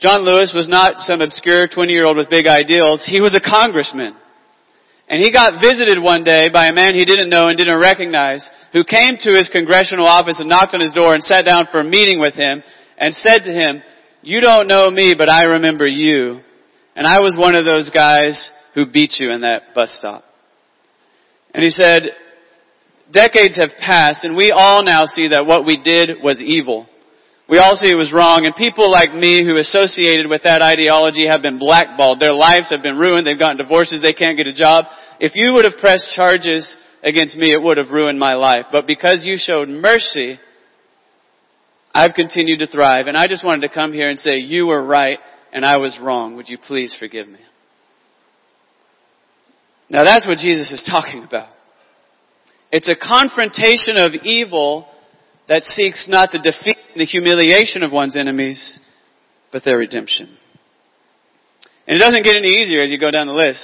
John 0.00 0.24
Lewis 0.24 0.56
was 0.56 0.64
not 0.64 1.04
some 1.04 1.20
obscure 1.20 1.68
20 1.68 1.92
year 1.92 2.08
old 2.08 2.16
with 2.16 2.32
big 2.32 2.48
ideals. 2.48 3.04
He 3.04 3.20
was 3.20 3.36
a 3.36 3.44
congressman. 3.44 4.16
And 5.12 5.20
he 5.20 5.28
got 5.28 5.60
visited 5.60 6.00
one 6.00 6.24
day 6.24 6.48
by 6.48 6.72
a 6.72 6.74
man 6.74 6.94
he 6.94 7.04
didn't 7.04 7.28
know 7.28 7.48
and 7.48 7.58
didn't 7.58 7.84
recognize 7.84 8.48
who 8.72 8.80
came 8.80 9.20
to 9.20 9.36
his 9.36 9.52
congressional 9.52 10.08
office 10.08 10.40
and 10.40 10.48
knocked 10.48 10.72
on 10.72 10.80
his 10.80 10.96
door 10.96 11.12
and 11.12 11.22
sat 11.22 11.44
down 11.44 11.68
for 11.70 11.80
a 11.80 11.84
meeting 11.84 12.18
with 12.18 12.32
him 12.32 12.64
and 12.98 13.14
said 13.14 13.40
to 13.44 13.52
him, 13.52 13.82
you 14.22 14.40
don't 14.40 14.68
know 14.68 14.90
me, 14.90 15.14
but 15.16 15.28
I 15.28 15.44
remember 15.44 15.86
you. 15.86 16.40
And 16.94 17.06
I 17.06 17.20
was 17.20 17.36
one 17.38 17.54
of 17.54 17.64
those 17.64 17.90
guys 17.90 18.50
who 18.74 18.90
beat 18.90 19.16
you 19.18 19.32
in 19.32 19.40
that 19.42 19.74
bus 19.74 19.96
stop. 19.98 20.22
And 21.54 21.62
he 21.62 21.70
said, 21.70 22.10
decades 23.12 23.56
have 23.56 23.70
passed 23.78 24.24
and 24.24 24.36
we 24.36 24.52
all 24.52 24.82
now 24.84 25.04
see 25.04 25.28
that 25.28 25.46
what 25.46 25.66
we 25.66 25.80
did 25.82 26.22
was 26.22 26.40
evil. 26.40 26.86
We 27.48 27.58
all 27.58 27.76
see 27.76 27.90
it 27.90 27.96
was 27.96 28.12
wrong 28.12 28.46
and 28.46 28.54
people 28.54 28.90
like 28.90 29.12
me 29.12 29.44
who 29.44 29.56
associated 29.56 30.30
with 30.30 30.44
that 30.44 30.62
ideology 30.62 31.26
have 31.26 31.42
been 31.42 31.58
blackballed. 31.58 32.20
Their 32.20 32.32
lives 32.32 32.70
have 32.70 32.82
been 32.82 32.96
ruined. 32.96 33.26
They've 33.26 33.38
gotten 33.38 33.58
divorces. 33.58 34.00
They 34.00 34.14
can't 34.14 34.38
get 34.38 34.46
a 34.46 34.54
job. 34.54 34.86
If 35.20 35.32
you 35.34 35.52
would 35.52 35.64
have 35.64 35.76
pressed 35.80 36.12
charges 36.14 36.64
against 37.02 37.36
me, 37.36 37.52
it 37.52 37.60
would 37.60 37.76
have 37.76 37.90
ruined 37.90 38.18
my 38.18 38.34
life. 38.34 38.66
But 38.72 38.86
because 38.86 39.20
you 39.22 39.36
showed 39.36 39.68
mercy, 39.68 40.38
I've 41.94 42.14
continued 42.14 42.60
to 42.60 42.66
thrive. 42.66 43.06
And 43.06 43.16
I 43.16 43.26
just 43.28 43.44
wanted 43.44 43.68
to 43.68 43.74
come 43.74 43.92
here 43.92 44.08
and 44.08 44.18
say, 44.18 44.38
you 44.38 44.66
were 44.66 44.84
right 44.84 45.18
and 45.52 45.64
I 45.64 45.76
was 45.76 45.98
wrong. 46.00 46.36
Would 46.36 46.48
you 46.48 46.58
please 46.58 46.96
forgive 46.98 47.28
me? 47.28 47.40
Now 49.90 50.04
that's 50.04 50.26
what 50.26 50.38
Jesus 50.38 50.72
is 50.72 50.82
talking 50.90 51.24
about. 51.24 51.50
It's 52.70 52.88
a 52.88 52.96
confrontation 52.96 53.98
of 53.98 54.12
evil 54.24 54.88
that 55.48 55.62
seeks 55.62 56.08
not 56.08 56.30
the 56.32 56.38
defeat 56.38 56.78
and 56.94 57.00
the 57.00 57.04
humiliation 57.04 57.82
of 57.82 57.92
one's 57.92 58.16
enemies, 58.16 58.78
but 59.52 59.62
their 59.64 59.76
redemption. 59.76 60.38
And 61.86 61.96
it 61.96 62.00
doesn't 62.00 62.24
get 62.24 62.36
any 62.36 62.48
easier 62.48 62.80
as 62.80 62.90
you 62.90 62.98
go 62.98 63.10
down 63.10 63.26
the 63.26 63.34
list. 63.34 63.60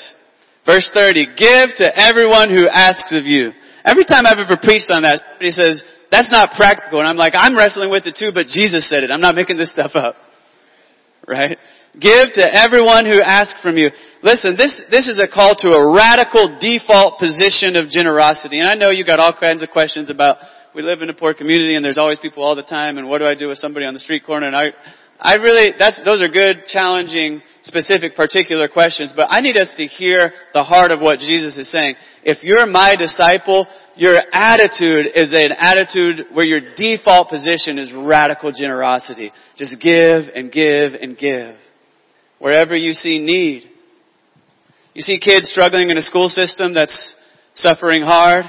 Verse 0.67 0.91
30, 0.93 1.27
give 1.38 1.73
to 1.81 1.88
everyone 1.97 2.51
who 2.51 2.69
asks 2.69 3.17
of 3.17 3.25
you. 3.25 3.53
Every 3.87 4.05
time 4.05 4.27
I've 4.27 4.37
ever 4.37 4.61
preached 4.61 4.91
on 4.93 5.01
that, 5.03 5.23
somebody 5.25 5.53
says, 5.53 5.83
that's 6.11 6.31
not 6.31 6.53
practical. 6.57 7.01
And 7.01 7.09
I'm 7.09 7.16
like, 7.16 7.35
I'm 7.37 7.57
wrestling 7.57 7.90
with 7.90 8.07
it 8.07 8.16
too, 8.16 8.31
but 8.33 8.47
Jesus 8.47 8.88
said 8.88 9.05
it. 9.05 9.11
I'm 9.11 9.21
not 9.21 9.35
making 9.35 9.57
this 9.57 9.71
stuff 9.71 9.92
up. 9.94 10.16
Right? 11.27 11.59
Give 11.92 12.33
to 12.35 12.44
everyone 12.44 13.05
who 13.05 13.21
asks 13.21 13.61
from 13.62 13.77
you. 13.77 13.90
Listen, 14.23 14.57
this, 14.57 14.81
this 14.90 15.09
is 15.09 15.21
a 15.21 15.29
call 15.29 15.55
to 15.61 15.71
a 15.71 15.94
radical 15.94 16.59
default 16.61 17.18
position 17.18 17.77
of 17.77 17.90
generosity. 17.90 18.61
And 18.61 18.68
I 18.68 18.75
know 18.75 18.90
you 18.90 19.05
got 19.05 19.21
all 19.21 19.35
kinds 19.38 19.62
of 19.62 19.71
questions 19.71 20.11
about, 20.11 20.38
we 20.75 20.83
live 20.83 21.03
in 21.03 21.11
a 21.11 21.14
poor 21.14 21.35
community 21.35 21.75
and 21.75 21.85
there's 21.85 21.99
always 21.99 22.18
people 22.18 22.42
all 22.42 22.55
the 22.55 22.62
time 22.62 22.99
and 22.99 23.09
what 23.09 23.18
do 23.18 23.27
I 23.27 23.35
do 23.35 23.49
with 23.49 23.59
somebody 23.59 23.85
on 23.85 23.94
the 23.94 24.01
street 24.01 24.25
corner? 24.25 24.47
And 24.47 24.57
I, 24.57 24.66
I 25.21 25.35
really, 25.35 25.73
that's, 25.77 26.01
those 26.05 26.23
are 26.23 26.29
good, 26.29 26.66
challenging, 26.68 27.42
specific, 27.62 28.14
particular 28.14 28.68
questions, 28.68 29.12
but 29.14 29.27
I 29.29 29.40
need 29.40 29.57
us 29.57 29.75
to 29.77 29.87
hear 29.87 30.33
the 30.55 30.62
heart 30.62 30.92
of 30.92 31.01
what 31.01 31.18
Jesus 31.18 31.59
is 31.59 31.71
saying. 31.71 31.97
If 32.31 32.43
you're 32.43 32.67
my 32.67 32.95
disciple, 32.95 33.67
your 33.97 34.19
attitude 34.35 35.07
is 35.14 35.33
an 35.33 35.51
attitude 35.59 36.27
where 36.35 36.45
your 36.45 36.61
default 36.77 37.31
position 37.31 37.79
is 37.79 37.91
radical 37.91 38.53
generosity. 38.53 39.33
Just 39.57 39.81
give 39.81 40.25
and 40.35 40.53
give 40.53 40.93
and 40.93 41.17
give 41.17 41.57
wherever 42.38 42.77
you 42.77 42.93
see 42.93 43.19
need. 43.19 43.62
You 44.93 45.01
see 45.01 45.19
kids 45.19 45.49
struggling 45.51 45.88
in 45.88 45.97
a 45.97 46.03
school 46.03 46.29
system 46.29 46.75
that's 46.75 47.17
suffering 47.55 48.03
hard, 48.03 48.45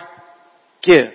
give. 0.83 1.13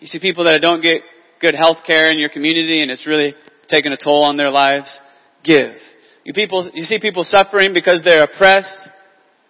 You 0.00 0.08
see 0.08 0.20
people 0.20 0.44
that 0.44 0.58
don't 0.60 0.82
get 0.82 1.00
good 1.40 1.54
health 1.54 1.78
care 1.86 2.10
in 2.10 2.18
your 2.18 2.28
community 2.28 2.82
and 2.82 2.90
it's 2.90 3.06
really 3.06 3.32
taking 3.68 3.92
a 3.92 3.96
toll 3.96 4.24
on 4.24 4.36
their 4.36 4.50
lives, 4.50 5.00
give. 5.42 5.76
You 6.24 6.34
people, 6.34 6.70
you 6.74 6.82
see 6.82 6.98
people 7.00 7.24
suffering 7.24 7.72
because 7.72 8.02
they're 8.04 8.24
oppressed, 8.24 8.90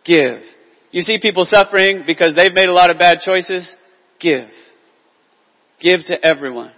give. 0.05 0.43
You 0.93 1.01
see 1.01 1.19
people 1.21 1.45
suffering 1.45 2.05
because 2.07 2.35
they've 2.37 2.53
made 2.53 2.69
a 2.69 2.75
lot 2.75 2.91
of 2.91 2.99
bad 2.99 3.19
choices, 3.25 3.75
give. 4.21 4.49
Give 5.81 6.01
to 6.07 6.25
everyone. 6.25 6.71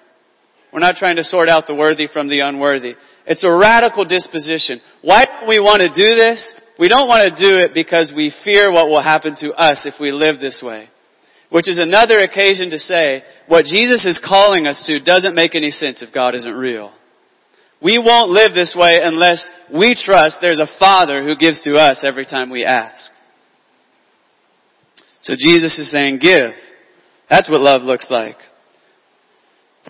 We're 0.72 0.80
not 0.80 0.96
trying 0.96 1.16
to 1.16 1.24
sort 1.24 1.48
out 1.48 1.66
the 1.66 1.74
worthy 1.74 2.06
from 2.10 2.28
the 2.28 2.40
unworthy. 2.40 2.94
It's 3.26 3.44
a 3.44 3.52
radical 3.52 4.04
disposition. 4.04 4.80
Why 5.02 5.24
don't 5.24 5.48
we 5.48 5.60
want 5.60 5.80
to 5.80 5.88
do 5.88 6.14
this? 6.14 6.42
We 6.78 6.88
don't 6.88 7.08
want 7.08 7.36
to 7.36 7.50
do 7.50 7.58
it 7.58 7.72
because 7.74 8.12
we 8.14 8.32
fear 8.44 8.72
what 8.72 8.88
will 8.88 9.02
happen 9.02 9.36
to 9.40 9.52
us 9.52 9.82
if 9.84 9.94
we 10.00 10.10
live 10.10 10.40
this 10.40 10.62
way. 10.64 10.88
Which 11.50 11.68
is 11.68 11.78
another 11.78 12.18
occasion 12.18 12.70
to 12.70 12.78
say, 12.78 13.22
what 13.46 13.66
Jesus 13.66 14.04
is 14.06 14.20
calling 14.24 14.66
us 14.66 14.82
to 14.86 14.98
doesn't 14.98 15.34
make 15.34 15.54
any 15.54 15.70
sense 15.70 16.02
if 16.02 16.12
God 16.12 16.34
isn't 16.34 16.54
real. 16.54 16.92
We 17.82 17.98
won't 17.98 18.30
live 18.30 18.54
this 18.54 18.74
way 18.76 19.00
unless 19.02 19.48
we 19.72 19.94
trust 19.94 20.38
there's 20.40 20.60
a 20.60 20.78
Father 20.78 21.22
who 21.22 21.36
gives 21.36 21.60
to 21.60 21.74
us 21.74 22.00
every 22.02 22.26
time 22.26 22.50
we 22.50 22.64
ask. 22.64 23.12
So 25.24 25.32
Jesus 25.32 25.78
is 25.78 25.90
saying, 25.90 26.18
give. 26.20 26.52
That's 27.30 27.48
what 27.48 27.62
love 27.62 27.80
looks 27.80 28.10
like. 28.10 28.36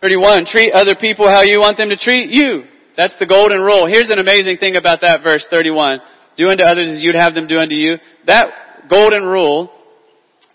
31, 0.00 0.46
treat 0.46 0.72
other 0.72 0.94
people 0.94 1.26
how 1.26 1.42
you 1.42 1.58
want 1.58 1.76
them 1.76 1.90
to 1.90 1.98
treat 1.98 2.30
you. 2.30 2.62
That's 2.96 3.14
the 3.18 3.26
golden 3.26 3.60
rule. 3.60 3.90
Here's 3.90 4.10
an 4.10 4.22
amazing 4.22 4.58
thing 4.58 4.76
about 4.76 5.00
that 5.02 5.22
verse 5.22 5.46
31. 5.50 5.98
Do 6.36 6.46
unto 6.48 6.62
others 6.62 6.86
as 6.86 7.02
you'd 7.02 7.18
have 7.18 7.34
them 7.34 7.48
do 7.48 7.58
unto 7.58 7.74
you. 7.74 7.98
That 8.26 8.46
golden 8.88 9.24
rule 9.24 9.74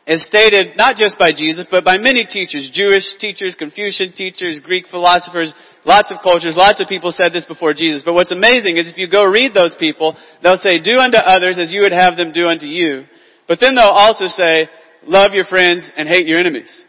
is 0.08 0.24
stated 0.26 0.78
not 0.78 0.96
just 0.96 1.20
by 1.20 1.36
Jesus, 1.36 1.68
but 1.70 1.84
by 1.84 1.98
many 1.98 2.24
teachers, 2.24 2.72
Jewish 2.74 3.04
teachers, 3.20 3.56
Confucian 3.60 4.13
teachers, 4.15 4.60
Greek 4.63 4.88
philosophers, 4.88 5.54
lots 5.84 6.12
of 6.12 6.24
cultures, 6.24 6.56
lots 6.56 6.80
of 6.80 6.88
people 6.88 7.12
said 7.12 7.32
this 7.34 7.46
before 7.46 7.74
Jesus. 7.74 8.02
But 8.04 8.13
what's 8.13 8.32
amazing 8.32 8.78
is 8.78 8.89
if 8.89 8.98
you 8.98 9.12
go 9.12 9.24
read 9.24 9.54
those 9.54 9.76
people, 9.78 10.15
they'll 10.42 10.56
say, 10.56 10.82
do 10.82 11.00
unto 11.00 11.18
others 11.18 11.60
as 11.60 11.72
you 11.72 11.82
would 11.82 11.92
have 11.92 12.15
them 12.15 12.32
do 12.32 12.48
unto 12.48 12.65
you. 12.65 13.04
But 13.50 13.60
then 13.60 13.74
they'll 13.74 13.86
also 13.86 14.28
say, 14.28 14.70
love 15.06 15.34
your 15.34 15.44
friends 15.44 15.92
and 15.98 16.08
hate 16.08 16.28
your 16.28 16.40
enemies. 16.40 16.86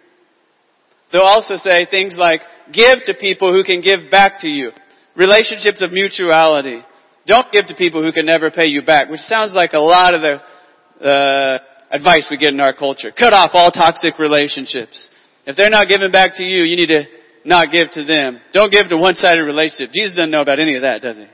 They'll 1.10 1.22
also 1.22 1.56
say 1.56 1.86
things 1.90 2.16
like, 2.20 2.42
give 2.70 3.02
to 3.04 3.14
people 3.18 3.52
who 3.52 3.64
can 3.64 3.80
give 3.80 4.10
back 4.10 4.40
to 4.40 4.48
you. 4.48 4.70
Relationships 5.16 5.82
of 5.82 5.90
mutuality. 5.90 6.82
Don't 7.26 7.50
give 7.50 7.66
to 7.66 7.74
people 7.74 8.02
who 8.02 8.12
can 8.12 8.26
never 8.26 8.50
pay 8.50 8.66
you 8.66 8.82
back, 8.82 9.08
which 9.08 9.20
sounds 9.20 9.54
like 9.54 9.72
a 9.72 9.78
lot 9.78 10.14
of 10.14 10.20
the 10.20 10.34
uh, 11.04 11.58
advice 11.90 12.28
we 12.30 12.36
get 12.36 12.52
in 12.52 12.60
our 12.60 12.74
culture. 12.74 13.10
Cut 13.10 13.32
off 13.32 13.50
all 13.54 13.70
toxic 13.70 14.18
relationships. 14.18 15.10
If 15.46 15.56
they're 15.56 15.70
not 15.70 15.88
giving 15.88 16.12
back 16.12 16.34
to 16.34 16.44
you, 16.44 16.62
you 16.62 16.76
need 16.76 16.88
to 16.88 17.04
not 17.44 17.72
give 17.72 17.90
to 17.92 18.04
them. 18.04 18.38
Don't 18.52 18.70
give 18.70 18.88
to 18.90 18.98
one-sided 18.98 19.40
relationships. 19.40 19.92
Jesus 19.94 20.16
doesn't 20.16 20.30
know 20.30 20.42
about 20.42 20.60
any 20.60 20.76
of 20.76 20.82
that, 20.82 21.00
does 21.00 21.16
he? 21.16 21.26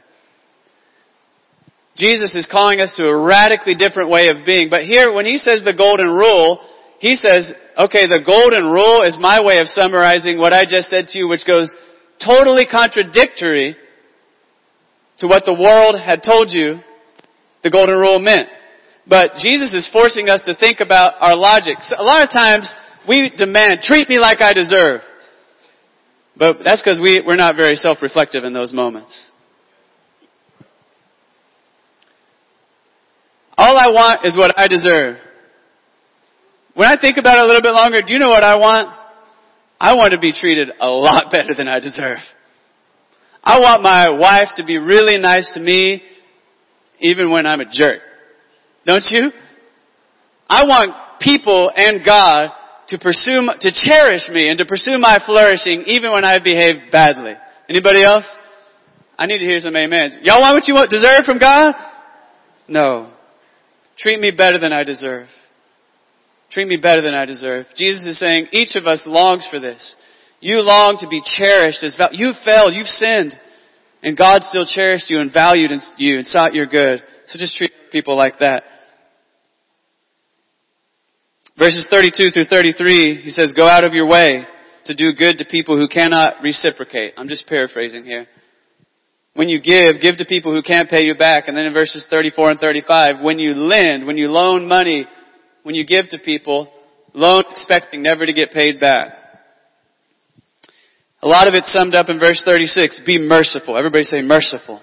Jesus 1.97 2.35
is 2.35 2.49
calling 2.51 2.81
us 2.81 2.93
to 2.97 3.05
a 3.05 3.17
radically 3.17 3.75
different 3.75 4.11
way 4.11 4.29
of 4.29 4.45
being. 4.45 4.69
But 4.69 4.85
here, 4.85 5.13
when 5.13 5.25
he 5.25 5.39
says 5.39 5.63
the 5.65 5.73
golden 5.73 6.11
rule, 6.11 6.61
he 6.99 7.15
says, 7.15 7.53
okay, 7.79 8.07
the 8.07 8.23
golden 8.25 8.71
rule 8.71 9.03
is 9.03 9.17
my 9.19 9.41
way 9.43 9.59
of 9.59 9.69
summarizing 9.69 10.39
what 10.39 10.53
I 10.53 10.63
just 10.69 10.91
said 10.91 11.09
to 11.09 11.19
you, 11.19 11.29
which 11.29 11.47
goes 11.47 11.75
totally 12.25 12.67
contradictory 12.71 13.77
to 15.19 15.27
what 15.27 15.45
the 15.47 15.55
world 15.55 15.97
had 15.99 16.23
told 16.23 16.51
you 16.53 16.81
the 17.63 17.71
golden 17.71 17.97
rule 17.97 18.19
meant. 18.19 18.49
But 19.09 19.35
Jesus 19.39 19.73
is 19.73 19.89
forcing 19.93 20.29
us 20.29 20.43
to 20.45 20.55
think 20.55 20.81
about 20.81 21.15
our 21.21 21.37
logic. 21.37 21.77
So 21.81 21.97
a 21.99 22.05
lot 22.05 22.23
of 22.23 22.31
times 22.31 22.75
we 23.09 23.31
demand, 23.35 23.81
treat 23.83 24.09
me 24.09 24.19
like 24.19 24.41
I 24.41 24.53
deserve. 24.53 25.01
But 26.37 26.59
that's 26.65 26.83
because 26.83 27.01
we, 27.01 27.23
we're 27.27 27.37
not 27.37 27.57
very 27.57 27.77
self-reflective 27.77 28.45
in 28.45 28.53
those 28.53 28.73
moments. 28.73 29.31
All 33.59 33.77
I 33.77 33.89
want 33.89 34.25
is 34.25 34.37
what 34.37 34.59
I 34.59 34.67
deserve. 34.67 35.17
When 36.75 36.87
I 36.87 37.01
think 37.01 37.17
about 37.17 37.39
it 37.39 37.45
a 37.45 37.47
little 37.47 37.63
bit 37.63 37.73
longer, 37.73 38.03
do 38.03 38.13
you 38.13 38.19
know 38.19 38.29
what 38.29 38.43
I 38.43 38.57
want? 38.57 38.95
I 39.81 39.95
want 39.95 40.13
to 40.13 40.19
be 40.19 40.33
treated 40.33 40.71
a 40.79 40.89
lot 40.89 41.31
better 41.31 41.55
than 41.57 41.69
I 41.69 41.81
deserve. 41.81 42.19
I 43.43 43.61
want 43.61 43.83
my 43.83 44.11
wife 44.11 44.49
to 44.57 44.65
be 44.65 44.79
really 44.79 45.19
nice 45.19 45.51
to 45.55 45.61
me 45.61 46.03
even 47.01 47.31
when 47.31 47.47
I'm 47.47 47.61
a 47.61 47.71
jerk. 47.71 48.01
Don't 48.85 49.05
you? 49.11 49.31
I 50.49 50.65
want 50.65 51.21
people 51.21 51.71
and 51.75 52.05
God 52.05 52.51
to 52.89 52.99
pursue, 52.99 53.49
to 53.61 53.71
cherish 53.73 54.29
me 54.31 54.49
and 54.49 54.59
to 54.59 54.67
pursue 54.67 54.99
my 54.99 55.19
flourishing 55.25 55.85
even 55.87 56.13
when 56.13 56.25
I 56.25 56.39
behave 56.43 56.91
badly. 56.93 57.35
Anybody 57.69 58.05
else? 58.05 58.25
I 59.19 59.27
need 59.27 59.39
to 59.39 59.45
hear 59.45 59.59
some 59.59 59.75
amens. 59.75 60.19
Y'all 60.23 60.41
want 60.41 60.55
what 60.55 60.69
you 60.69 60.75
want, 60.75 60.91
deserve 60.91 61.25
from 61.25 61.39
God? 61.39 61.73
No. 62.69 63.13
Treat 63.99 64.21
me 64.21 64.31
better 64.31 64.59
than 64.59 64.73
I 64.73 64.85
deserve. 64.85 65.29
Treat 66.51 66.69
me 66.69 66.77
better 66.77 67.03
than 67.03 67.15
I 67.15 67.25
deserve. 67.25 67.67
Jesus 67.77 68.05
is 68.07 68.19
saying 68.19 68.49
each 68.53 68.77
of 68.77 68.87
us 68.87 69.03
longs 69.07 69.47
for 69.51 69.59
this. 69.59 69.97
You 70.41 70.61
long 70.61 70.99
to 71.01 71.09
be 71.09 71.23
cherished 71.25 71.83
as 71.83 71.97
val- 71.97 72.13
you've 72.13 72.37
failed, 72.45 72.75
you've 72.75 72.87
sinned, 72.87 73.35
and 74.03 74.17
God 74.17 74.43
still 74.43 74.65
cherished 74.65 75.11
you 75.11 75.19
and 75.19 75.33
valued 75.33 75.71
you 75.97 76.19
and 76.19 76.27
sought 76.27 76.55
your 76.55 76.67
good. 76.67 77.03
So 77.27 77.39
just 77.39 77.57
treat 77.57 77.73
people 77.91 78.17
like 78.17 78.39
that. 78.41 78.63
Verses 81.59 81.87
32 81.91 82.31
through 82.33 82.45
33, 82.45 83.23
he 83.23 83.31
says, 83.31 83.55
go 83.57 83.67
out 83.67 83.85
of 83.85 83.95
your 83.95 84.07
way 84.07 84.45
to 84.85 84.95
do 84.95 85.15
good 85.15 85.39
to 85.39 85.47
people 85.51 85.77
who 85.77 85.89
cannot 85.89 86.43
reciprocate. 86.43 87.15
I'm 87.17 87.29
just 87.29 87.47
paraphrasing 87.49 88.05
here. 88.05 88.27
When 89.37 89.51
you 89.51 89.61
give, 89.61 90.01
give 90.01 90.17
to 90.17 90.25
people 90.25 90.55
who 90.55 90.63
can't 90.63 90.89
pay 90.89 91.03
you 91.03 91.15
back. 91.15 91.45
And 91.47 91.57
then 91.57 91.67
in 91.67 91.75
verses 91.75 92.07
34 92.11 92.53
and 92.53 92.61
35, 92.61 93.17
when 93.23 93.39
you 93.39 93.53
lend, 93.53 94.07
when 94.07 94.17
you 94.17 94.29
loan 94.29 94.67
money, 94.67 95.07
when 95.63 95.75
you 95.75 95.85
give 95.85 96.09
to 96.09 96.19
people, 96.19 96.73
loan 97.13 97.45
expecting 97.51 98.03
never 98.03 98.25
to 98.25 98.33
get 98.33 98.53
paid 98.53 98.81
back. 98.81 99.13
A 101.23 101.29
lot 101.29 101.49
of 101.49 101.55
it 101.55 101.65
summed 101.67 101.95
up 101.95 102.09
in 102.09 102.19
verse 102.19 102.43
36, 102.47 103.03
be 103.05 103.19
merciful. 103.19 103.77
Everybody 103.77 104.05
say 104.05 104.23
merciful. 104.23 104.81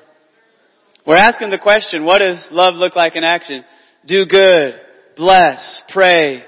We're 1.05 1.15
asking 1.15 1.49
the 1.49 1.57
question, 1.57 2.05
what 2.05 2.19
does 2.19 2.47
love 2.51 2.75
look 2.75 2.95
like 2.95 3.15
in 3.15 3.23
action? 3.23 3.63
Do 4.05 4.25
good, 4.25 4.75
bless, 5.17 5.81
pray, 5.91 6.43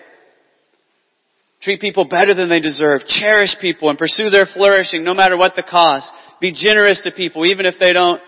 treat 1.62 1.82
people 1.82 2.06
better 2.08 2.36
than 2.36 2.50
they 2.50 2.60
deserve, 2.60 3.02
cherish 3.08 3.56
people 3.60 3.90
and 3.90 3.98
pursue 3.98 4.30
their 4.30 4.46
flourishing 4.46 5.04
no 5.04 5.16
matter 5.16 5.36
what 5.36 5.56
the 5.56 5.64
cost. 5.64 6.12
Be 6.42 6.52
generous 6.52 7.02
to 7.04 7.12
people 7.12 7.46
even 7.46 7.66
if 7.66 7.76
they 7.80 7.94
don't 7.94 8.22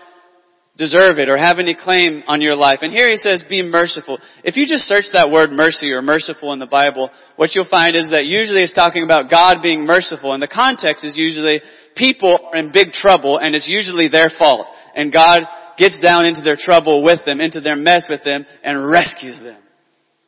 deserve 0.78 1.18
it 1.18 1.28
or 1.28 1.36
have 1.36 1.58
any 1.58 1.74
claim 1.74 2.22
on 2.28 2.40
your 2.40 2.54
life. 2.54 2.78
And 2.82 2.92
here 2.92 3.10
he 3.10 3.16
says, 3.16 3.44
be 3.48 3.62
merciful. 3.62 4.18
If 4.44 4.56
you 4.56 4.64
just 4.64 4.84
search 4.84 5.06
that 5.12 5.30
word 5.30 5.50
mercy 5.50 5.90
or 5.90 6.00
merciful 6.00 6.52
in 6.52 6.60
the 6.60 6.66
Bible, 6.66 7.10
what 7.36 7.50
you'll 7.54 7.68
find 7.68 7.96
is 7.96 8.10
that 8.10 8.26
usually 8.26 8.62
it's 8.62 8.72
talking 8.72 9.02
about 9.02 9.28
God 9.28 9.60
being 9.60 9.84
merciful. 9.84 10.32
And 10.32 10.42
the 10.42 10.48
context 10.48 11.04
is 11.04 11.16
usually 11.16 11.60
people 11.96 12.38
are 12.52 12.58
in 12.58 12.70
big 12.72 12.92
trouble 12.92 13.38
and 13.38 13.56
it's 13.56 13.68
usually 13.68 14.08
their 14.08 14.30
fault. 14.38 14.68
And 14.94 15.12
God 15.12 15.40
gets 15.76 15.98
down 16.00 16.24
into 16.24 16.42
their 16.42 16.56
trouble 16.56 17.02
with 17.02 17.24
them, 17.26 17.40
into 17.40 17.60
their 17.60 17.76
mess 17.76 18.06
with 18.08 18.22
them, 18.24 18.46
and 18.62 18.88
rescues 18.88 19.40
them. 19.42 19.60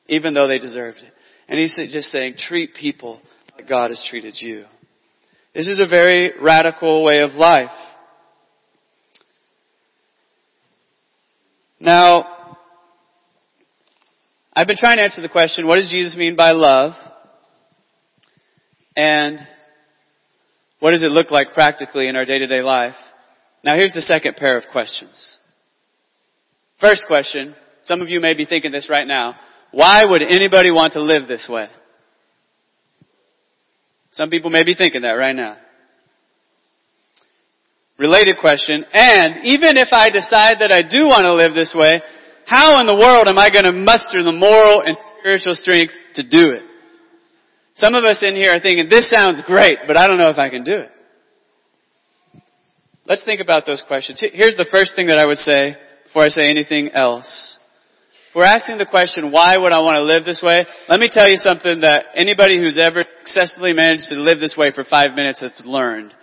Even 0.09 0.35
though 0.35 0.49
they 0.49 0.59
deserved 0.59 0.99
it. 0.99 1.13
And 1.49 1.59
he's 1.59 1.77
just 1.93 2.09
saying, 2.09 2.35
treat 2.37 2.75
people 2.75 3.21
like 3.57 3.69
God 3.69 3.91
has 3.91 4.05
treated 4.11 4.35
you. 4.37 4.65
This 5.55 5.69
is 5.69 5.81
a 5.85 5.89
very 5.89 6.33
radical 6.41 7.03
way 7.03 7.21
of 7.23 7.33
life. 7.33 7.71
Now, 11.81 12.57
I've 14.53 14.67
been 14.67 14.77
trying 14.77 14.99
to 14.99 15.03
answer 15.03 15.23
the 15.23 15.29
question, 15.29 15.67
what 15.67 15.77
does 15.77 15.91
Jesus 15.91 16.17
mean 16.17 16.37
by 16.37 16.51
love? 16.51 16.93
And 18.97 19.39
what 20.79 20.91
does 20.91 21.03
it 21.03 21.11
look 21.11 21.31
like 21.31 21.53
practically 21.53 22.07
in 22.07 22.17
our 22.17 22.25
day-to-day 22.25 22.63
life? 22.63 22.95
Now 23.65 23.75
here's 23.75 23.93
the 23.93 24.03
second 24.03 24.37
pair 24.37 24.57
of 24.57 24.65
questions. 24.71 25.37
First 26.81 27.07
question, 27.07 27.55
some 27.83 28.01
of 28.01 28.09
you 28.09 28.21
may 28.21 28.35
be 28.35 28.45
thinking 28.45 28.73
this 28.73 28.89
right 28.91 29.07
now. 29.07 29.35
Why 29.73 30.05
would 30.05 30.23
anybody 30.23 30.71
want 30.71 30.95
to 30.95 31.03
live 31.03 31.29
this 31.29 31.49
way? 31.51 31.69
Some 34.13 34.31
people 34.31 34.51
may 34.51 34.65
be 34.65 34.75
thinking 34.75 35.03
that 35.03 35.13
right 35.13 35.35
now. 35.35 35.57
Related 37.99 38.37
question, 38.41 38.85
and 38.93 39.45
even 39.45 39.77
if 39.77 39.89
I 39.93 40.09
decide 40.09 40.57
that 40.61 40.73
I 40.73 40.81
do 40.81 41.05
want 41.05 41.29
to 41.29 41.35
live 41.35 41.55
this 41.55 41.75
way, 41.77 42.01
how 42.47 42.81
in 42.81 42.87
the 42.87 42.97
world 42.97 43.29
am 43.29 43.39
I 43.39 43.51
going 43.51 43.69
to 43.69 43.73
muster 43.73 44.25
the 44.25 44.33
moral 44.33 44.81
and 44.81 44.97
spiritual 45.21 45.55
strength 45.55 45.93
to 46.15 46.23
do 46.23 46.51
it? 46.57 46.63
Some 47.75 47.95
of 47.95 48.05
us 48.05 48.21
in 48.23 48.35
here 48.35 48.53
are 48.53 48.59
thinking, 48.59 48.89
this 48.89 49.09
sounds 49.11 49.43
great, 49.47 49.79
but 49.87 49.97
I 49.97 50.07
don't 50.07 50.19
know 50.19 50.31
if 50.31 50.39
I 50.39 50.49
can 50.49 50.65
do 50.65 50.81
it. 50.81 50.91
Let's 53.07 53.25
think 53.25 53.41
about 53.41 53.67
those 53.67 53.85
questions. 53.87 54.23
Here's 54.33 54.57
the 54.57 54.69
first 54.71 54.97
thing 54.97 55.09
that 55.09 55.19
I 55.19 55.27
would 55.27 55.39
say 55.39 55.77
before 56.05 56.25
I 56.25 56.29
say 56.29 56.49
anything 56.49 56.91
else. 56.91 57.59
If 58.31 58.37
we're 58.37 58.45
asking 58.45 58.79
the 58.79 58.87
question, 58.87 59.33
why 59.33 59.57
would 59.59 59.73
I 59.73 59.81
want 59.81 59.97
to 59.97 60.03
live 60.03 60.25
this 60.25 60.41
way? 60.43 60.65
Let 60.89 61.01
me 61.01 61.09
tell 61.11 61.29
you 61.29 61.37
something 61.37 61.81
that 61.83 62.15
anybody 62.15 62.59
who's 62.59 62.79
ever 62.79 63.05
successfully 63.31 63.73
managed 63.73 64.09
to 64.09 64.17
live 64.17 64.41
this 64.41 64.57
way 64.57 64.73
for 64.73 64.85
five 64.85 65.15
minutes 65.15 65.41
has 65.41 65.63
learned. 65.65 66.15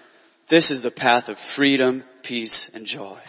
This 0.50 0.70
is 0.70 0.82
the 0.82 0.92
path 0.92 1.26
of 1.28 1.38
freedom, 1.56 2.04
peace, 2.24 2.72
and 2.74 2.86
joy. 2.86 3.20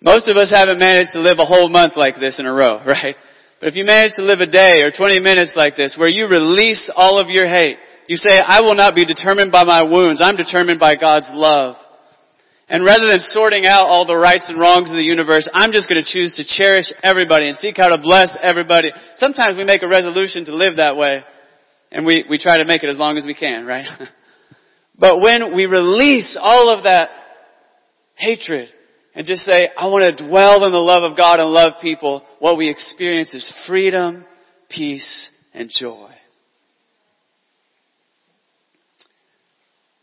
Most 0.00 0.28
of 0.28 0.36
us 0.36 0.52
haven't 0.54 0.78
managed 0.78 1.12
to 1.12 1.20
live 1.20 1.38
a 1.38 1.46
whole 1.46 1.68
month 1.68 1.94
like 1.96 2.16
this 2.20 2.38
in 2.38 2.46
a 2.46 2.52
row, 2.52 2.82
right? 2.86 3.16
But 3.60 3.68
if 3.68 3.76
you 3.76 3.84
manage 3.84 4.12
to 4.16 4.22
live 4.22 4.40
a 4.40 4.46
day 4.46 4.82
or 4.82 4.90
20 4.90 5.20
minutes 5.20 5.54
like 5.56 5.76
this 5.76 5.96
where 5.98 6.08
you 6.08 6.26
release 6.26 6.90
all 6.94 7.18
of 7.18 7.28
your 7.28 7.46
hate, 7.46 7.78
you 8.08 8.16
say, 8.16 8.38
I 8.38 8.60
will 8.60 8.74
not 8.74 8.94
be 8.94 9.06
determined 9.06 9.52
by 9.52 9.64
my 9.64 9.82
wounds, 9.82 10.20
I'm 10.22 10.36
determined 10.36 10.80
by 10.80 10.96
God's 10.96 11.30
love. 11.32 11.76
And 12.68 12.84
rather 12.84 13.06
than 13.06 13.20
sorting 13.20 13.66
out 13.66 13.86
all 13.86 14.06
the 14.06 14.16
rights 14.16 14.48
and 14.48 14.58
wrongs 14.58 14.90
of 14.90 14.96
the 14.96 15.02
universe, 15.02 15.48
I'm 15.52 15.72
just 15.72 15.88
going 15.88 16.02
to 16.02 16.10
choose 16.10 16.34
to 16.36 16.44
cherish 16.44 16.92
everybody 17.02 17.48
and 17.48 17.56
seek 17.56 17.76
how 17.76 17.88
to 17.88 17.98
bless 17.98 18.36
everybody. 18.42 18.90
Sometimes 19.16 19.56
we 19.56 19.64
make 19.64 19.82
a 19.82 19.88
resolution 19.88 20.46
to 20.46 20.56
live 20.56 20.76
that 20.76 20.96
way, 20.96 21.24
and 21.90 22.04
we, 22.04 22.24
we 22.28 22.38
try 22.38 22.58
to 22.58 22.64
make 22.64 22.82
it 22.82 22.88
as 22.88 22.98
long 22.98 23.16
as 23.16 23.24
we 23.24 23.34
can, 23.34 23.66
right? 23.66 23.86
but 24.98 25.20
when 25.20 25.54
we 25.54 25.66
release 25.66 26.38
all 26.40 26.76
of 26.76 26.84
that 26.84 27.10
hatred 28.16 28.68
and 29.14 29.26
just 29.26 29.42
say, 29.44 29.68
I 29.76 29.86
want 29.88 30.16
to 30.16 30.28
dwell 30.28 30.64
in 30.64 30.72
the 30.72 30.78
love 30.78 31.08
of 31.08 31.16
God 31.16 31.40
and 31.40 31.50
love 31.50 31.74
people, 31.80 32.24
what 32.40 32.58
we 32.58 32.68
experience 32.68 33.32
is 33.34 33.52
freedom, 33.66 34.24
peace, 34.68 35.30
and 35.52 35.70
joy. 35.70 36.10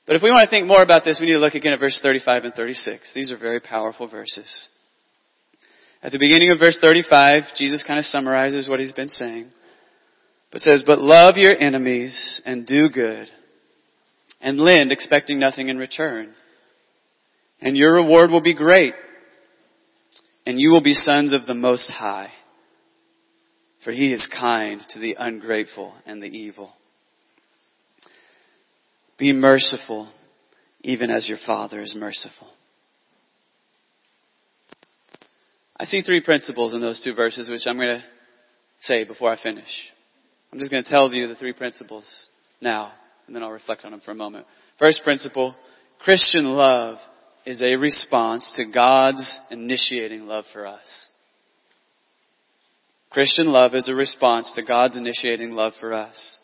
But 0.08 0.16
if 0.16 0.24
we 0.24 0.30
want 0.30 0.44
to 0.44 0.50
think 0.50 0.68
more 0.68 0.82
about 0.82 1.04
this, 1.04 1.20
we 1.20 1.28
need 1.28 1.34
to 1.34 1.40
look 1.40 1.56
again 1.56 1.74
at 1.74 1.80
verse 1.80 2.00
35 2.02 2.46
and 2.46 2.54
36. 2.54 3.14
These 3.14 3.32
are 3.32 3.38
very 3.38 3.60
powerful 3.60 4.08
verses. 4.10 4.68
At 6.04 6.12
the 6.12 6.20
beginning 6.20 6.52
of 6.52 6.60
verse 6.60 6.80
35, 6.82 7.44
Jesus 7.56 7.84
kind 7.86 8.00
of 8.00 8.06
summarizes 8.06 8.68
what 8.68 8.80
he's 8.80 8.92
been 8.92 9.08
saying. 9.08 9.52
But 10.52 10.62
says, 10.62 10.84
but 10.86 11.00
love 11.00 11.38
your 11.38 11.58
enemies 11.58 12.42
and 12.46 12.68
do 12.68 12.90
good 12.90 13.30
and 14.42 14.60
lend 14.60 14.92
expecting 14.92 15.40
nothing 15.40 15.70
in 15.70 15.78
return. 15.78 16.34
And 17.62 17.78
your 17.78 17.94
reward 17.94 18.32
will 18.32 18.42
be 18.42 18.56
great 18.56 18.94
and 20.46 20.60
you 20.60 20.72
will 20.72 20.82
be 20.82 20.94
sons 20.94 21.34
of 21.34 21.46
the 21.46 21.54
Most 21.54 21.92
High. 21.92 22.32
For 23.84 23.92
he 23.92 24.14
is 24.14 24.28
kind 24.28 24.82
to 24.90 25.00
the 25.00 25.16
ungrateful 25.18 25.94
and 26.06 26.22
the 26.22 26.28
evil. 26.28 26.74
Be 29.18 29.34
merciful, 29.34 30.10
even 30.82 31.10
as 31.10 31.30
your 31.30 31.38
Father 31.46 31.82
is 31.82 31.96
merciful. 31.98 32.48
I 35.78 35.86
see 35.86 36.02
three 36.02 36.22
principles 36.22 36.74
in 36.74 36.82
those 36.82 37.02
two 37.04 37.16
verses, 37.16 37.50
which 37.50 37.62
I'm 37.66 37.78
going 37.78 37.98
to 37.98 38.04
say 38.82 39.04
before 39.04 39.32
I 39.32 39.42
finish. 39.42 39.66
I'm 40.52 40.60
just 40.60 40.72
going 40.72 40.84
to 40.84 40.90
tell 40.90 41.14
you 41.14 41.28
the 41.28 41.36
three 41.36 41.54
principles 41.54 42.28
now, 42.60 42.92
and 43.26 43.36
then 43.36 43.42
I'll 43.42 43.52
reflect 43.52 43.86
on 43.86 43.92
them 43.92 44.02
for 44.04 44.12
a 44.12 44.16
moment. 44.16 44.46
First 44.80 45.02
principle, 45.04 45.56
Christian 46.00 46.46
love 46.46 46.98
is 47.46 47.62
a 47.62 47.78
response 47.78 48.52
to 48.56 48.66
God's 48.66 49.40
initiating 49.50 50.24
love 50.24 50.46
for 50.52 50.68
us. 50.68 51.10
Christian 53.12 53.48
love 53.48 53.74
is 53.76 53.90
a 53.90 53.96
response 53.96 54.52
to 54.56 54.64
God's 54.64 54.98
initiating 54.98 55.52
love 55.52 55.74
for 55.80 55.94
us. 55.94 56.40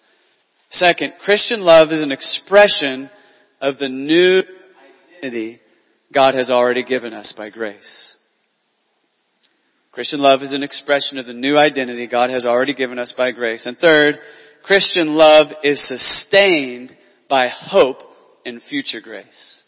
Second, 0.69 1.13
Christian 1.23 1.61
love 1.61 1.91
is 1.91 2.03
an 2.03 2.11
expression 2.11 3.09
of 3.61 3.77
the 3.77 3.89
new 3.89 4.41
identity 5.21 5.61
God 6.13 6.35
has 6.35 6.49
already 6.49 6.83
given 6.83 7.13
us 7.13 7.33
by 7.37 7.49
grace. 7.49 8.16
Christian 9.97 10.19
love 10.19 10.43
is 10.43 10.53
an 10.53 10.61
expression 10.61 11.17
of 11.17 11.25
the 11.25 11.33
new 11.33 11.57
identity 11.57 12.05
God 12.05 12.29
has 12.29 12.45
already 12.45 12.75
given 12.75 12.99
us 12.99 13.15
by 13.17 13.31
grace. 13.31 13.65
And 13.65 13.75
third, 13.75 14.19
Christian 14.61 15.15
love 15.15 15.47
is 15.63 15.83
sustained 15.87 16.95
by 17.27 17.47
hope 17.51 17.97
in 18.45 18.59
future 18.59 19.01
grace. 19.01 19.63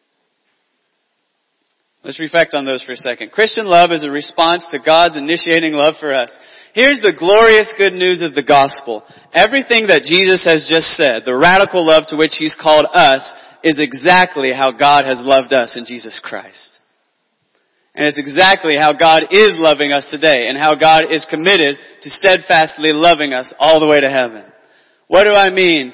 Let's 2.04 2.20
reflect 2.20 2.54
on 2.54 2.64
those 2.64 2.84
for 2.84 2.92
a 2.92 2.96
second. 2.96 3.32
Christian 3.32 3.66
love 3.66 3.90
is 3.92 4.06
a 4.06 4.12
response 4.12 4.68
to 4.70 4.78
God's 4.78 5.18
initiating 5.18 5.74
love 5.74 5.96
for 6.00 6.14
us. 6.14 6.32
Here's 6.76 7.02
the 7.02 7.18
glorious 7.18 7.74
good 7.76 7.94
news 7.94 8.22
of 8.22 8.36
the 8.36 8.44
gospel. 8.44 9.02
Everything 9.34 9.88
that 9.88 10.04
Jesus 10.04 10.46
has 10.46 10.70
just 10.70 10.90
said, 10.90 11.24
the 11.26 11.36
radical 11.36 11.84
love 11.84 12.04
to 12.10 12.18
which 12.18 12.36
He's 12.38 12.56
called 12.56 12.86
us, 12.94 13.34
is 13.64 13.80
exactly 13.80 14.54
how 14.54 14.74
God 14.74 15.06
has 15.06 15.24
loved 15.24 15.54
us 15.54 15.76
in 15.76 15.86
Jesus 15.88 16.22
Christ. 16.24 16.79
And 17.96 18.06
it's 18.06 18.20
exactly 18.20 18.78
how 18.78 18.94
God 18.94 19.24
is 19.32 19.58
loving 19.58 19.92
us 19.92 20.10
today 20.12 20.48
and 20.48 20.58
how 20.58 20.76
God 20.76 21.06
is 21.12 21.28
committed 21.30 21.78
to 22.02 22.10
steadfastly 22.10 22.94
loving 22.94 23.34
us 23.34 23.54
all 23.60 23.80
the 23.80 23.88
way 23.88 24.00
to 24.00 24.10
heaven. 24.10 24.46
What 25.08 25.24
do 25.24 25.32
I 25.32 25.50
mean? 25.50 25.94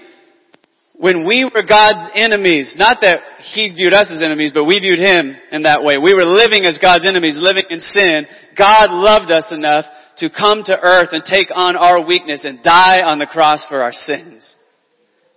when 0.98 1.28
we 1.28 1.44
were 1.44 1.64
God's 1.64 2.10
enemies, 2.14 2.76
not 2.78 3.00
that 3.02 3.20
He 3.54 3.72
viewed 3.74 3.94
us 3.94 4.12
as 4.12 4.24
enemies, 4.24 4.52
but 4.54 4.64
we 4.64 4.80
viewed 4.80 5.00
Him 5.00 5.36
in 5.52 5.64
that 5.64 5.84
way. 5.84 5.98
We 5.98 6.14
were 6.14 6.26
living 6.26 6.66
as 6.66 6.80
God's 6.82 7.06
enemies, 7.06 7.38
living 7.40 7.66
in 7.70 7.80
sin. 7.80 8.28
God 8.58 8.92
loved 8.92 9.32
us 9.32 9.52
enough 9.52 9.86
to 10.18 10.30
come 10.30 10.64
to 10.64 10.80
earth 10.80 11.10
and 11.12 11.24
take 11.24 11.50
on 11.54 11.76
our 11.76 12.06
weakness 12.06 12.46
and 12.46 12.64
die 12.64 13.02
on 13.02 13.20
the 13.20 13.26
cross 13.26 13.66
for 13.68 13.82
our 13.82 13.92
sins 13.92 14.56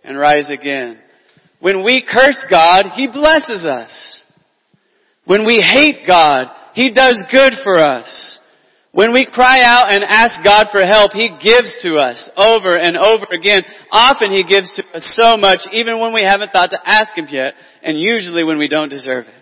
and 0.05 0.17
rise 0.17 0.51
again. 0.51 1.01
When 1.61 1.85
we 1.85 2.07
curse 2.09 2.45
God, 2.49 2.87
He 2.95 3.09
blesses 3.09 3.67
us. 3.67 4.25
When 5.29 5.45
we 5.45 5.61
hate 5.61 6.07
God, 6.07 6.47
He 6.73 6.91
does 6.91 7.23
good 7.31 7.53
for 7.63 7.85
us. 7.85 8.41
When 8.93 9.13
we 9.13 9.29
cry 9.31 9.59
out 9.63 9.95
and 9.95 10.03
ask 10.03 10.43
God 10.43 10.69
for 10.73 10.81
help, 10.81 11.13
He 11.13 11.29
gives 11.29 11.83
to 11.83 11.97
us 11.97 12.31
over 12.35 12.79
and 12.79 12.97
over 12.97 13.27
again. 13.31 13.61
Often 13.93 14.33
He 14.33 14.43
gives 14.43 14.73
to 14.77 14.97
us 14.97 15.19
so 15.21 15.37
much 15.37 15.61
even 15.71 16.01
when 16.01 16.15
we 16.15 16.23
haven't 16.23 16.51
thought 16.51 16.71
to 16.71 16.81
ask 16.83 17.15
Him 17.15 17.27
yet, 17.29 17.53
and 17.83 18.01
usually 18.01 18.43
when 18.43 18.59
we 18.59 18.69
don't 18.69 18.89
deserve 18.89 19.27
it. 19.27 19.35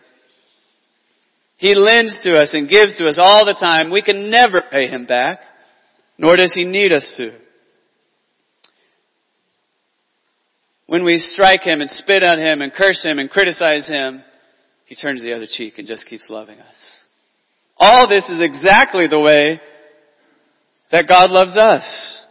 He 1.56 1.76
lends 1.76 2.18
to 2.24 2.36
us 2.36 2.52
and 2.52 2.68
gives 2.68 2.96
to 2.96 3.06
us 3.06 3.20
all 3.22 3.46
the 3.46 3.56
time. 3.58 3.92
We 3.92 4.02
can 4.02 4.28
never 4.28 4.64
pay 4.68 4.88
Him 4.88 5.06
back, 5.06 5.38
nor 6.18 6.34
does 6.34 6.52
He 6.52 6.64
need 6.64 6.90
us 6.90 7.14
to. 7.16 7.30
When 10.88 11.04
we 11.04 11.18
strike 11.18 11.62
Him 11.62 11.80
and 11.80 11.88
spit 11.88 12.24
on 12.24 12.40
Him 12.40 12.60
and 12.60 12.72
curse 12.72 13.04
Him 13.04 13.20
and 13.20 13.30
criticize 13.30 13.88
Him, 13.88 14.24
He 14.86 14.94
turns 14.94 15.22
the 15.22 15.34
other 15.34 15.46
cheek 15.48 15.74
and 15.78 15.86
just 15.86 16.06
keeps 16.08 16.30
loving 16.30 16.58
us. 16.58 17.04
All 17.76 18.08
this 18.08 18.30
is 18.30 18.40
exactly 18.40 19.06
the 19.08 19.20
way 19.20 19.60
that 20.90 21.08
God 21.08 21.30
loves 21.30 21.56
us. 21.56 22.24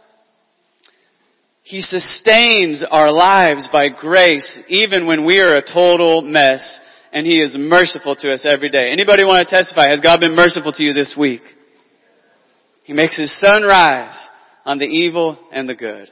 He 1.62 1.80
sustains 1.80 2.84
our 2.90 3.12
lives 3.12 3.68
by 3.72 3.88
grace 3.88 4.62
even 4.68 5.06
when 5.06 5.26
we 5.26 5.38
are 5.40 5.54
a 5.54 5.62
total 5.62 6.22
mess 6.22 6.80
and 7.12 7.26
He 7.26 7.40
is 7.40 7.56
merciful 7.58 8.16
to 8.16 8.32
us 8.32 8.44
every 8.50 8.70
day. 8.70 8.90
Anybody 8.90 9.24
want 9.24 9.46
to 9.46 9.54
testify? 9.54 9.88
Has 9.90 10.00
God 10.00 10.20
been 10.20 10.34
merciful 10.34 10.72
to 10.72 10.82
you 10.82 10.92
this 10.92 11.14
week? 11.18 11.42
He 12.84 12.92
makes 12.92 13.18
His 13.18 13.36
sun 13.40 13.64
rise 13.64 14.28
on 14.64 14.78
the 14.78 14.84
evil 14.84 15.38
and 15.52 15.68
the 15.68 15.74
good. 15.74 16.08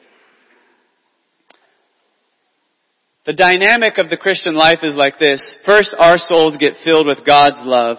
The 3.27 3.33
dynamic 3.33 3.97
of 3.97 4.11
the 4.11 4.19
Christian 4.19 4.55
life 4.55 4.81
is 4.83 4.95
like 4.95 5.19
this. 5.19 5.57
First, 5.65 5.95
our 5.99 6.19
souls 6.19 6.59
get 6.59 6.75
filled 6.85 7.07
with 7.07 7.25
God's 7.25 7.61
love 7.63 7.97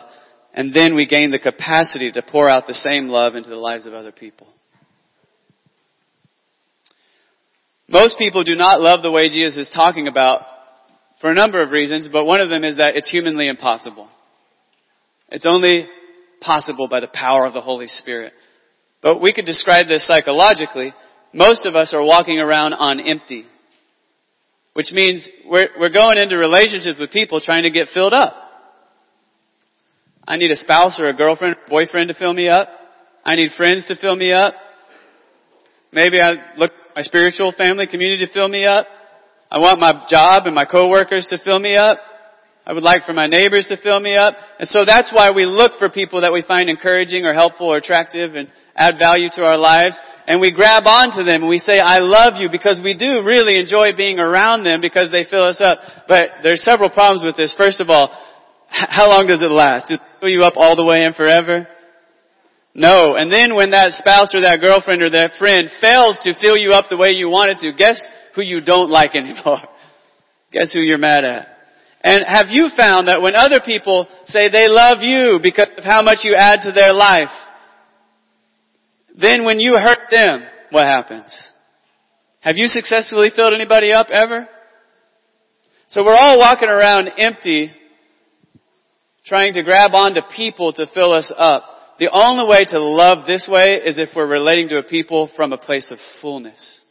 and 0.54 0.74
then 0.74 0.96
we 0.96 1.06
gain 1.06 1.32
the 1.32 1.40
capacity 1.40 2.12
to 2.12 2.22
pour 2.22 2.50
out 2.50 2.68
the 2.68 2.74
same 2.74 3.08
love 3.08 3.36
into 3.36 3.50
the 3.50 3.56
lives 3.58 3.86
of 3.86 3.94
other 3.94 4.12
people. 4.12 4.48
Most 7.88 8.18
people 8.18 8.44
do 8.44 8.56
not 8.56 8.82
love 8.82 9.04
the 9.04 9.12
way 9.12 9.28
Jesus 9.28 9.58
is 9.58 9.72
talking 9.76 10.08
about 10.08 10.44
for 11.22 11.30
a 11.30 11.36
number 11.36 11.62
of 11.62 11.72
reasons, 11.72 12.10
but 12.12 12.26
one 12.26 12.40
of 12.40 12.50
them 12.50 12.64
is 12.64 12.78
that 12.78 12.96
it's 12.96 13.12
humanly 13.12 13.48
impossible. 13.48 14.10
It's 15.30 15.46
only 15.46 15.88
possible 16.40 16.88
by 16.88 17.00
the 17.00 17.10
power 17.14 17.46
of 17.46 17.54
the 17.54 17.62
Holy 17.62 17.88
Spirit. 17.88 18.34
But 19.02 19.22
we 19.22 19.34
could 19.34 19.46
describe 19.46 19.88
this 19.88 20.08
psychologically. 20.08 20.94
Most 21.34 21.66
of 21.66 21.76
us 21.76 21.94
are 21.94 22.04
walking 22.04 22.40
around 22.40 22.74
on 22.74 23.00
empty. 23.00 23.46
Which 24.76 24.92
means 24.92 25.30
we're, 25.48 25.70
we're 25.80 25.90
going 25.90 26.18
into 26.18 26.38
relationships 26.38 27.00
with 27.00 27.10
people 27.10 27.40
trying 27.40 27.64
to 27.64 27.72
get 27.72 27.88
filled 27.94 28.14
up. 28.14 28.36
I 30.28 30.36
need 30.36 30.52
a 30.52 30.56
spouse 30.58 31.00
or 31.00 31.08
a 31.08 31.14
girlfriend, 31.16 31.56
or 31.56 31.62
boyfriend 31.70 32.10
to 32.10 32.14
fill 32.14 32.34
me 32.34 32.50
up. 32.50 32.68
I 33.24 33.36
need 33.36 33.54
friends 33.56 33.86
to 33.88 33.96
fill 33.96 34.18
me 34.18 34.34
up. 34.34 34.54
Maybe 35.94 36.20
I 36.20 36.32
look 36.58 36.72
my 36.94 37.04
spiritual 37.04 37.54
family 37.58 37.88
community 37.88 38.26
to 38.26 38.34
fill 38.34 38.50
me 38.50 38.66
up. 38.66 38.86
I 39.50 39.60
want 39.60 39.80
my 39.80 40.06
job 40.10 40.46
and 40.46 40.54
my 40.54 40.66
coworkers 40.66 41.28
to 41.30 41.38
fill 41.42 41.60
me 41.60 41.78
up. 41.78 42.00
I 42.66 42.74
would 42.74 42.84
like 42.84 43.04
for 43.06 43.14
my 43.14 43.28
neighbors 43.28 43.68
to 43.70 43.78
fill 43.78 44.00
me 44.00 44.16
up. 44.16 44.34
And 44.58 44.68
so 44.68 44.86
that's 44.86 45.14
why 45.14 45.32
we 45.32 45.46
look 45.46 45.74
for 45.78 45.90
people 45.90 46.22
that 46.22 46.34
we 46.34 46.42
find 46.42 46.70
encouraging 46.70 47.26
or 47.26 47.34
helpful 47.34 47.68
or 47.68 47.78
attractive 47.78 48.34
and 48.34 48.50
add 48.76 48.96
value 48.98 49.30
to 49.34 49.44
our 49.44 49.58
lives. 49.58 50.00
And 50.26 50.42
we 50.42 50.52
grab 50.52 50.84
onto 50.86 51.24
them 51.24 51.46
and 51.46 51.50
we 51.50 51.60
say, 51.60 51.78
I 51.78 52.00
love 52.00 52.42
you 52.42 52.50
because 52.50 52.80
we 52.84 52.98
do 52.98 53.22
really 53.24 53.60
enjoy 53.60 53.96
being 53.96 54.18
around 54.18 54.64
them 54.64 54.82
because 54.82 55.12
they 55.12 55.26
fill 55.30 55.46
us 55.46 55.62
up. 55.62 55.78
But 56.08 56.42
there's 56.42 56.64
several 56.64 56.90
problems 56.90 57.22
with 57.24 57.38
this. 57.38 57.54
First 57.56 57.82
of 57.82 57.92
all, 57.92 58.10
how 58.68 59.10
long 59.10 59.28
does 59.28 59.44
it 59.44 59.54
last? 59.54 59.90
Does 59.90 60.00
it 60.00 60.20
fill 60.20 60.30
you 60.30 60.42
up 60.42 60.54
all 60.56 60.76
the 60.76 60.84
way 60.84 61.06
and 61.06 61.16
forever? 61.16 61.68
No. 62.74 63.16
And 63.16 63.32
then 63.32 63.56
when 63.56 63.72
that 63.72 63.92
spouse 63.92 64.34
or 64.34 64.42
that 64.42 64.58
girlfriend 64.60 65.04
or 65.04 65.12
that 65.12 65.38
friend 65.38 65.70
fails 65.80 66.20
to 66.24 66.34
fill 66.42 66.58
you 66.58 66.72
up 66.72 66.86
the 66.90 66.98
way 66.98 67.12
you 67.12 67.30
wanted 67.30 67.60
to, 67.60 67.74
guess 67.74 68.02
who 68.34 68.42
you 68.42 68.60
don't 68.60 68.90
like 68.90 69.16
anymore? 69.16 69.62
Guess 70.52 70.74
who 70.74 70.80
you're 70.80 70.98
mad 70.98 71.24
at? 71.24 71.55
And 72.06 72.24
have 72.28 72.50
you 72.50 72.70
found 72.78 73.08
that 73.08 73.24
when 73.24 73.36
other 73.36 73.62
people 73.66 74.08
say 74.28 74.48
they 74.52 74.68
love 74.68 75.00
you 75.02 75.40
because 75.42 75.70
of 75.76 75.84
how 75.84 76.04
much 76.04 76.20
you 76.22 76.36
add 76.38 76.60
to 76.62 76.72
their 76.72 76.94
life, 76.94 77.34
then 79.20 79.44
when 79.44 79.60
you 79.60 79.74
hurt 79.74 80.12
them, 80.12 80.44
what 80.70 80.86
happens? 80.86 81.36
Have 82.42 82.58
you 82.58 82.68
successfully 82.68 83.30
filled 83.36 83.56
anybody 83.56 83.92
up 83.92 84.08
ever? 84.12 84.48
So 85.88 86.06
we're 86.06 86.16
all 86.16 86.38
walking 86.38 86.70
around 86.70 87.10
empty 87.18 87.72
trying 89.26 89.54
to 89.54 89.64
grab 89.64 89.96
onto 89.96 90.22
people 90.36 90.74
to 90.74 90.86
fill 90.94 91.12
us 91.12 91.34
up. 91.36 91.64
The 91.98 92.12
only 92.12 92.48
way 92.48 92.66
to 92.66 92.80
love 92.80 93.26
this 93.26 93.50
way 93.52 93.82
is 93.84 93.98
if 93.98 94.10
we're 94.16 94.28
relating 94.28 94.70
to 94.70 94.78
a 94.78 94.84
people 94.84 95.28
from 95.36 95.54
a 95.54 95.58
place 95.58 95.90
of 95.90 95.98
fullness. 96.22 96.82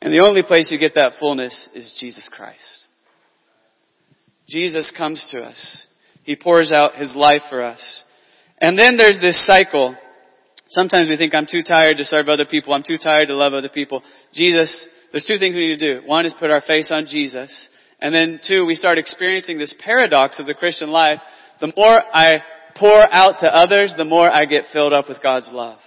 And 0.00 0.12
the 0.12 0.24
only 0.26 0.42
place 0.42 0.72
you 0.72 0.80
get 0.80 0.96
that 0.96 1.12
fullness 1.20 1.68
is 1.76 1.96
Jesus 2.00 2.28
Christ. 2.28 2.81
Jesus 4.52 4.92
comes 4.94 5.26
to 5.32 5.40
us. 5.42 5.86
He 6.24 6.36
pours 6.36 6.70
out 6.70 6.96
His 6.96 7.16
life 7.16 7.40
for 7.48 7.62
us. 7.62 8.04
And 8.60 8.78
then 8.78 8.98
there's 8.98 9.18
this 9.18 9.46
cycle. 9.46 9.96
Sometimes 10.68 11.08
we 11.08 11.16
think 11.16 11.34
I'm 11.34 11.46
too 11.50 11.62
tired 11.66 11.96
to 11.96 12.04
serve 12.04 12.28
other 12.28 12.44
people. 12.44 12.74
I'm 12.74 12.82
too 12.82 12.98
tired 13.02 13.28
to 13.28 13.34
love 13.34 13.54
other 13.54 13.70
people. 13.70 14.02
Jesus, 14.34 14.88
there's 15.10 15.24
two 15.24 15.38
things 15.38 15.56
we 15.56 15.68
need 15.68 15.78
to 15.78 16.00
do. 16.00 16.06
One 16.06 16.26
is 16.26 16.34
put 16.38 16.50
our 16.50 16.60
face 16.60 16.90
on 16.92 17.06
Jesus. 17.06 17.70
And 17.98 18.14
then 18.14 18.40
two, 18.46 18.66
we 18.66 18.74
start 18.74 18.98
experiencing 18.98 19.56
this 19.56 19.74
paradox 19.82 20.38
of 20.38 20.44
the 20.44 20.54
Christian 20.54 20.90
life. 20.90 21.20
The 21.62 21.72
more 21.74 22.02
I 22.14 22.42
pour 22.76 23.02
out 23.10 23.38
to 23.38 23.46
others, 23.46 23.94
the 23.96 24.04
more 24.04 24.30
I 24.30 24.44
get 24.44 24.64
filled 24.70 24.92
up 24.92 25.08
with 25.08 25.22
God's 25.22 25.48
love. 25.50 25.78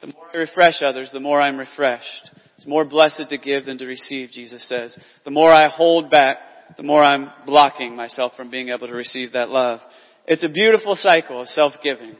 The 0.00 0.08
more 0.08 0.26
I 0.34 0.38
refresh 0.38 0.82
others, 0.82 1.10
the 1.12 1.20
more 1.20 1.40
I'm 1.40 1.58
refreshed. 1.58 2.30
It's 2.56 2.66
more 2.66 2.84
blessed 2.84 3.30
to 3.30 3.38
give 3.38 3.66
than 3.66 3.78
to 3.78 3.86
receive, 3.86 4.30
Jesus 4.30 4.68
says. 4.68 4.98
The 5.24 5.30
more 5.30 5.52
I 5.52 5.68
hold 5.68 6.10
back, 6.10 6.38
the 6.76 6.82
more 6.82 7.02
I'm 7.02 7.30
blocking 7.46 7.96
myself 7.96 8.32
from 8.36 8.50
being 8.50 8.68
able 8.68 8.86
to 8.86 8.94
receive 8.94 9.32
that 9.32 9.50
love. 9.50 9.80
It's 10.26 10.44
a 10.44 10.48
beautiful 10.48 10.96
cycle 10.96 11.40
of 11.40 11.48
self-giving. 11.48 12.16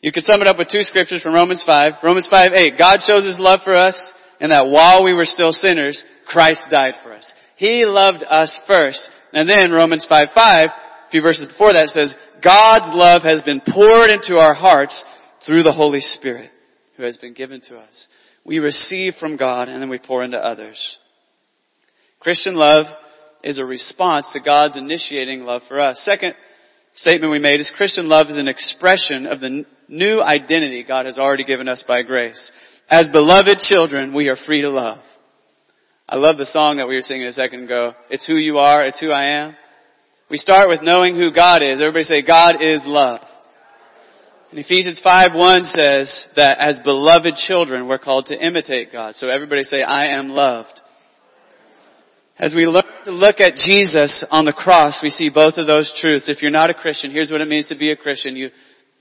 You 0.00 0.12
could 0.12 0.24
sum 0.24 0.40
it 0.40 0.48
up 0.48 0.58
with 0.58 0.68
two 0.68 0.82
scriptures 0.82 1.22
from 1.22 1.34
Romans 1.34 1.62
5. 1.64 1.92
Romans 2.02 2.28
5, 2.30 2.52
8. 2.52 2.78
God 2.78 2.98
shows 3.06 3.24
His 3.24 3.38
love 3.38 3.60
for 3.64 3.74
us 3.74 4.12
in 4.40 4.50
that 4.50 4.66
while 4.66 5.04
we 5.04 5.14
were 5.14 5.24
still 5.24 5.52
sinners, 5.52 6.04
Christ 6.26 6.66
died 6.70 6.94
for 7.02 7.12
us. 7.12 7.32
He 7.56 7.84
loved 7.86 8.24
us 8.28 8.58
first. 8.66 9.10
And 9.32 9.48
then 9.48 9.70
Romans 9.70 10.04
5 10.08 10.28
5, 10.34 10.54
a 10.66 11.10
few 11.10 11.22
verses 11.22 11.46
before 11.46 11.72
that 11.72 11.88
says, 11.88 12.14
God's 12.42 12.90
love 12.92 13.22
has 13.22 13.42
been 13.42 13.60
poured 13.60 14.10
into 14.10 14.36
our 14.36 14.54
hearts 14.54 15.04
through 15.46 15.62
the 15.62 15.72
Holy 15.72 16.00
Spirit 16.00 16.50
who 16.96 17.04
has 17.04 17.16
been 17.16 17.34
given 17.34 17.60
to 17.68 17.76
us. 17.76 18.08
We 18.44 18.58
receive 18.58 19.14
from 19.20 19.36
God 19.36 19.68
and 19.68 19.80
then 19.80 19.88
we 19.88 19.98
pour 19.98 20.24
into 20.24 20.38
others. 20.38 20.98
Christian 22.18 22.54
love 22.54 22.86
is 23.42 23.58
a 23.58 23.64
response 23.64 24.30
to 24.32 24.40
God's 24.40 24.78
initiating 24.78 25.42
love 25.42 25.62
for 25.68 25.80
us. 25.80 26.00
Second 26.04 26.34
statement 26.94 27.32
we 27.32 27.38
made 27.38 27.60
is 27.60 27.72
Christian 27.76 28.08
love 28.08 28.26
is 28.28 28.36
an 28.36 28.48
expression 28.48 29.26
of 29.26 29.40
the 29.40 29.64
new 29.88 30.22
identity 30.22 30.84
God 30.86 31.06
has 31.06 31.18
already 31.18 31.44
given 31.44 31.68
us 31.68 31.84
by 31.86 32.02
grace. 32.02 32.52
As 32.88 33.08
beloved 33.10 33.58
children, 33.58 34.14
we 34.14 34.28
are 34.28 34.36
free 34.36 34.62
to 34.62 34.70
love. 34.70 34.98
I 36.08 36.16
love 36.16 36.36
the 36.36 36.46
song 36.46 36.76
that 36.76 36.88
we 36.88 36.96
were 36.96 37.02
singing 37.02 37.26
a 37.26 37.32
second 37.32 37.64
ago. 37.64 37.94
It's 38.10 38.26
who 38.26 38.36
you 38.36 38.58
are, 38.58 38.84
it's 38.84 39.00
who 39.00 39.10
I 39.10 39.44
am. 39.44 39.56
We 40.30 40.36
start 40.36 40.68
with 40.68 40.82
knowing 40.82 41.16
who 41.16 41.32
God 41.32 41.62
is. 41.62 41.80
Everybody 41.80 42.04
say, 42.04 42.22
God 42.26 42.62
is 42.62 42.82
love. 42.84 43.20
And 44.50 44.58
Ephesians 44.58 45.00
5 45.02 45.34
1 45.34 45.64
says 45.64 46.28
that 46.36 46.58
as 46.58 46.80
beloved 46.84 47.36
children, 47.36 47.88
we're 47.88 47.98
called 47.98 48.26
to 48.26 48.38
imitate 48.38 48.92
God. 48.92 49.14
So 49.14 49.28
everybody 49.28 49.62
say, 49.62 49.82
I 49.82 50.18
am 50.18 50.28
loved. 50.28 50.80
As 52.38 52.54
we 52.54 52.66
learn 52.66 52.84
to 53.04 53.12
look 53.12 53.40
at 53.40 53.54
Jesus 53.54 54.24
on 54.30 54.44
the 54.44 54.52
cross, 54.52 55.00
we 55.02 55.10
see 55.10 55.28
both 55.28 55.54
of 55.58 55.66
those 55.66 55.92
truths. 56.00 56.28
If 56.28 56.42
you're 56.42 56.50
not 56.50 56.70
a 56.70 56.74
Christian, 56.74 57.10
here's 57.10 57.30
what 57.30 57.40
it 57.40 57.48
means 57.48 57.66
to 57.68 57.76
be 57.76 57.92
a 57.92 57.96
Christian. 57.96 58.36
You 58.36 58.50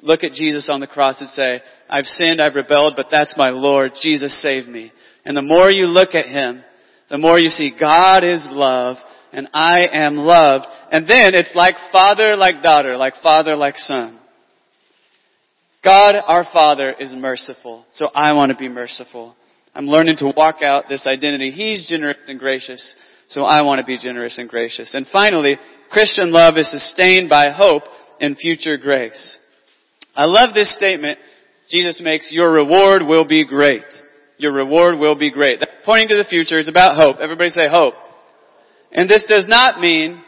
look 0.02 0.24
at 0.24 0.34
Jesus 0.34 0.70
on 0.72 0.80
the 0.80 0.88
cross 0.88 1.22
and 1.22 1.30
say, 1.30 1.62
I've 1.90 2.06
sinned, 2.06 2.42
I've 2.42 2.56
rebelled, 2.56 2.94
but 2.96 3.08
that's 3.10 3.36
my 3.38 3.50
Lord. 3.50 3.94
Jesus 4.02 4.42
saved 4.42 4.68
me. 4.68 4.92
And 5.26 5.36
the 5.36 5.42
more 5.42 5.72
you 5.72 5.86
look 5.86 6.14
at 6.14 6.26
Him, 6.26 6.64
the 7.10 7.18
more 7.18 7.40
you 7.40 7.50
see 7.50 7.74
God 7.80 8.24
is 8.24 8.48
love 8.52 8.98
and 9.34 9.48
I 9.54 9.88
am 9.92 10.18
loved. 10.18 10.66
And 10.92 11.08
then 11.08 11.34
it's 11.34 11.54
like 11.56 11.76
father, 11.92 12.36
like 12.36 12.62
daughter, 12.62 12.98
like 12.98 13.14
father, 13.22 13.56
like 13.56 13.78
son. 13.78 14.20
God, 15.84 16.14
our 16.28 16.46
Father, 16.54 16.92
is 16.92 17.12
merciful. 17.14 17.86
So 17.94 18.08
I 18.14 18.34
want 18.34 18.52
to 18.52 18.58
be 18.58 18.70
merciful. 18.70 19.36
I'm 19.74 19.88
learning 19.88 20.18
to 20.18 20.32
walk 20.36 20.58
out 20.64 20.86
this 20.90 21.08
identity. 21.08 21.50
He's 21.50 21.88
generous 21.88 22.18
and 22.28 22.38
gracious, 22.38 22.94
so 23.32 23.44
I 23.44 23.62
want 23.62 23.80
to 23.80 23.86
be 23.86 23.98
generous 23.98 24.38
and 24.38 24.50
gracious. 24.50 24.94
And 24.94 25.08
finally, 25.08 25.58
Christian 25.90 26.32
love 26.32 26.58
is 26.58 26.70
sustained 26.70 27.30
by 27.30 27.50
hope 27.50 27.84
and 28.20 28.38
future 28.38 28.78
grace. 28.78 29.40
I 30.14 30.26
love 30.26 30.54
this 30.54 30.76
statement 30.76 31.18
Jesus 31.70 32.02
makes, 32.04 32.30
your 32.32 32.52
reward 32.52 33.02
will 33.02 33.26
be 33.26 33.48
great. 33.48 33.86
Your 34.38 34.52
reward 34.52 35.00
will 35.00 35.16
be 35.16 35.32
great. 35.32 35.60
Pointing 35.86 36.10
to 36.10 36.18
the 36.18 36.28
future. 36.28 36.60
It's 36.60 36.70
about 36.70 36.98
hope. 36.98 37.18
Everybody 37.22 37.50
say 37.50 37.70
hope. 37.70 37.94
And 38.92 39.10
this 39.10 39.24
does 39.26 39.48
not 39.48 39.80
mean, 39.80 40.22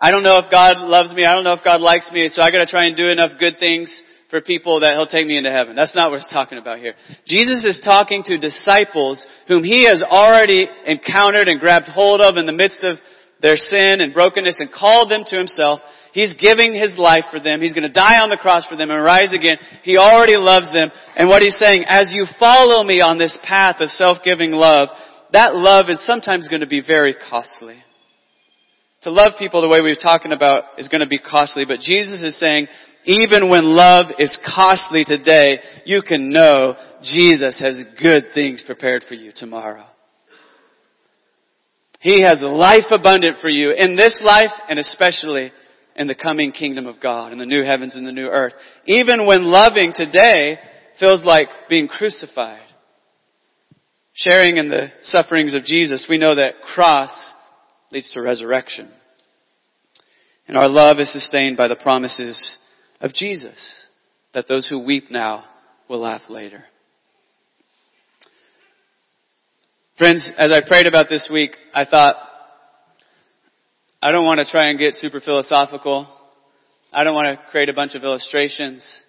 I 0.00 0.10
don't 0.10 0.24
know 0.24 0.38
if 0.38 0.50
God 0.50 0.78
loves 0.78 1.14
me, 1.14 1.24
I 1.24 1.34
don't 1.34 1.44
know 1.44 1.52
if 1.52 1.62
God 1.62 1.80
likes 1.80 2.10
me, 2.12 2.26
so 2.26 2.42
I 2.42 2.50
gotta 2.50 2.66
try 2.66 2.86
and 2.86 2.96
do 2.96 3.06
enough 3.06 3.30
good 3.38 3.58
things 3.60 4.02
for 4.30 4.40
people 4.40 4.80
that 4.80 4.92
He'll 4.92 5.06
take 5.06 5.26
me 5.26 5.38
into 5.38 5.50
heaven. 5.50 5.74
That's 5.74 5.94
not 5.94 6.10
what 6.10 6.20
He's 6.20 6.32
talking 6.32 6.58
about 6.58 6.78
here. 6.78 6.94
Jesus 7.26 7.64
is 7.64 7.80
talking 7.82 8.22
to 8.24 8.38
disciples 8.38 9.26
whom 9.46 9.64
He 9.64 9.86
has 9.86 10.02
already 10.02 10.68
encountered 10.86 11.48
and 11.48 11.60
grabbed 11.60 11.86
hold 11.86 12.20
of 12.20 12.36
in 12.36 12.46
the 12.46 12.52
midst 12.52 12.84
of 12.84 12.98
their 13.40 13.56
sin 13.56 14.00
and 14.00 14.12
brokenness 14.12 14.60
and 14.60 14.70
called 14.70 15.10
them 15.10 15.24
to 15.26 15.38
Himself. 15.38 15.80
He's 16.12 16.34
giving 16.34 16.74
His 16.74 16.96
life 16.98 17.24
for 17.30 17.40
them. 17.40 17.60
He's 17.60 17.74
gonna 17.74 17.92
die 17.92 18.20
on 18.20 18.30
the 18.30 18.36
cross 18.36 18.66
for 18.66 18.76
them 18.76 18.90
and 18.90 19.02
rise 19.02 19.32
again. 19.32 19.56
He 19.82 19.96
already 19.96 20.36
loves 20.36 20.72
them. 20.72 20.90
And 21.16 21.28
what 21.28 21.42
He's 21.42 21.58
saying, 21.58 21.84
as 21.86 22.12
you 22.12 22.26
follow 22.38 22.82
me 22.84 23.00
on 23.00 23.18
this 23.18 23.38
path 23.44 23.76
of 23.80 23.90
self-giving 23.90 24.52
love, 24.52 24.88
that 25.32 25.54
love 25.54 25.88
is 25.88 26.04
sometimes 26.04 26.48
gonna 26.48 26.66
be 26.66 26.82
very 26.84 27.14
costly. 27.14 27.82
To 29.02 29.10
love 29.10 29.34
people 29.38 29.60
the 29.60 29.68
way 29.68 29.80
we're 29.80 29.94
talking 29.94 30.32
about 30.32 30.64
is 30.76 30.88
gonna 30.88 31.06
be 31.06 31.18
costly, 31.18 31.64
but 31.64 31.80
Jesus 31.80 32.22
is 32.22 32.38
saying, 32.38 32.66
even 33.08 33.48
when 33.48 33.64
love 33.64 34.08
is 34.18 34.38
costly 34.44 35.02
today, 35.02 35.60
you 35.86 36.02
can 36.02 36.30
know 36.30 36.76
Jesus 37.02 37.58
has 37.58 37.80
good 37.98 38.26
things 38.34 38.62
prepared 38.66 39.02
for 39.08 39.14
you 39.14 39.32
tomorrow. 39.34 39.86
He 42.00 42.22
has 42.22 42.44
life 42.46 42.90
abundant 42.90 43.38
for 43.40 43.48
you 43.48 43.70
in 43.70 43.96
this 43.96 44.20
life 44.22 44.52
and 44.68 44.78
especially 44.78 45.52
in 45.96 46.06
the 46.06 46.14
coming 46.14 46.52
kingdom 46.52 46.86
of 46.86 47.00
God, 47.00 47.32
in 47.32 47.38
the 47.38 47.46
new 47.46 47.64
heavens 47.64 47.96
and 47.96 48.06
the 48.06 48.12
new 48.12 48.26
earth. 48.26 48.52
Even 48.84 49.26
when 49.26 49.44
loving 49.44 49.92
today 49.94 50.58
feels 51.00 51.24
like 51.24 51.48
being 51.70 51.88
crucified. 51.88 52.60
Sharing 54.12 54.58
in 54.58 54.68
the 54.68 54.88
sufferings 55.00 55.54
of 55.54 55.64
Jesus, 55.64 56.06
we 56.10 56.18
know 56.18 56.34
that 56.34 56.60
cross 56.74 57.32
leads 57.90 58.12
to 58.12 58.20
resurrection. 58.20 58.90
And 60.46 60.58
our 60.58 60.68
love 60.68 60.98
is 60.98 61.10
sustained 61.10 61.56
by 61.56 61.68
the 61.68 61.76
promises 61.76 62.58
of 63.00 63.12
Jesus, 63.14 63.86
that 64.34 64.48
those 64.48 64.68
who 64.68 64.80
weep 64.80 65.10
now 65.10 65.44
will 65.88 66.00
laugh 66.00 66.22
later. 66.28 66.64
Friends, 69.96 70.30
as 70.38 70.52
I 70.52 70.60
prayed 70.66 70.86
about 70.86 71.08
this 71.08 71.28
week, 71.32 71.56
I 71.74 71.84
thought, 71.84 72.16
I 74.00 74.12
don't 74.12 74.24
want 74.24 74.38
to 74.38 74.44
try 74.44 74.68
and 74.68 74.78
get 74.78 74.94
super 74.94 75.20
philosophical. 75.20 76.06
I 76.92 77.02
don't 77.02 77.14
want 77.14 77.38
to 77.38 77.44
create 77.50 77.68
a 77.68 77.74
bunch 77.74 77.94
of 77.96 78.04
illustrations. 78.04 79.04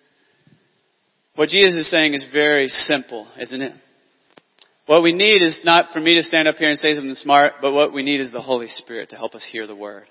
What 1.35 1.49
Jesus 1.49 1.81
is 1.81 1.91
saying 1.91 2.15
is 2.15 2.25
very 2.33 2.67
simple, 2.67 3.27
isn't 3.39 3.61
it? 3.61 3.73
What 4.87 5.03
we 5.03 5.13
need 5.13 5.43
is 5.43 5.61
not 5.63 5.93
for 5.93 5.99
me 5.99 6.15
to 6.15 6.23
stand 6.23 6.47
up 6.47 6.55
here 6.55 6.69
and 6.69 6.77
say 6.77 6.95
something 6.95 7.13
smart, 7.13 7.53
but 7.61 7.71
what 7.71 7.93
we 7.93 8.01
need 8.01 8.19
is 8.19 8.31
the 8.31 8.41
Holy 8.41 8.67
Spirit 8.67 9.09
to 9.09 9.15
help 9.15 9.35
us 9.35 9.47
hear 9.51 9.67
the 9.67 9.75
Word. 9.75 10.05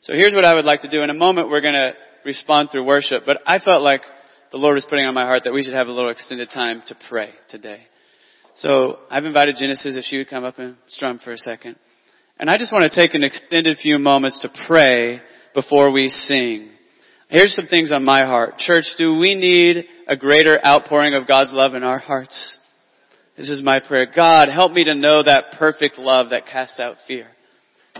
So 0.00 0.12
here's 0.12 0.34
what 0.34 0.44
I 0.44 0.54
would 0.56 0.64
like 0.64 0.80
to 0.80 0.90
do. 0.90 1.02
In 1.02 1.10
a 1.10 1.14
moment, 1.14 1.48
we're 1.48 1.60
going 1.60 1.74
to 1.74 1.94
respond 2.26 2.68
through 2.70 2.84
worship, 2.84 3.22
but 3.24 3.38
I 3.46 3.58
felt 3.58 3.82
like 3.82 4.02
the 4.52 4.58
Lord 4.58 4.74
was 4.74 4.84
putting 4.88 5.06
on 5.06 5.14
my 5.14 5.24
heart 5.24 5.42
that 5.44 5.52
we 5.52 5.62
should 5.62 5.74
have 5.74 5.88
a 5.88 5.92
little 5.92 6.10
extended 6.10 6.50
time 6.52 6.82
to 6.88 6.96
pray 7.08 7.30
today. 7.48 7.80
So 8.56 8.98
I've 9.10 9.24
invited 9.24 9.56
Genesis 9.58 9.96
if 9.96 10.04
she 10.04 10.18
would 10.18 10.28
come 10.28 10.44
up 10.44 10.58
and 10.58 10.76
strum 10.88 11.18
for 11.22 11.32
a 11.32 11.36
second. 11.38 11.76
And 12.38 12.50
I 12.50 12.58
just 12.58 12.72
want 12.72 12.90
to 12.90 13.00
take 13.00 13.14
an 13.14 13.22
extended 13.22 13.78
few 13.78 13.98
moments 13.98 14.40
to 14.40 14.50
pray 14.66 15.20
before 15.54 15.90
we 15.90 16.08
sing. 16.08 16.70
Here's 17.28 17.54
some 17.54 17.66
things 17.66 17.92
on 17.92 18.04
my 18.04 18.24
heart. 18.24 18.58
Church, 18.58 18.84
do 18.98 19.18
we 19.18 19.34
need 19.34 19.84
a 20.06 20.16
greater 20.16 20.64
outpouring 20.64 21.14
of 21.14 21.26
God's 21.26 21.50
love 21.52 21.74
in 21.74 21.82
our 21.82 21.98
hearts? 21.98 22.58
This 23.36 23.50
is 23.50 23.62
my 23.62 23.80
prayer. 23.80 24.06
God, 24.14 24.48
help 24.48 24.72
me 24.72 24.84
to 24.84 24.94
know 24.94 25.22
that 25.22 25.52
perfect 25.58 25.98
love 25.98 26.30
that 26.30 26.46
casts 26.46 26.80
out 26.80 26.96
fear. 27.06 27.26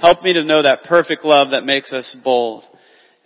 Help 0.01 0.23
me 0.23 0.33
to 0.35 0.45
know 0.45 0.63
that 0.63 0.85
perfect 0.85 1.25
love 1.25 1.51
that 1.51 1.65
makes 1.65 1.93
us 1.93 2.17
bold. 2.23 2.65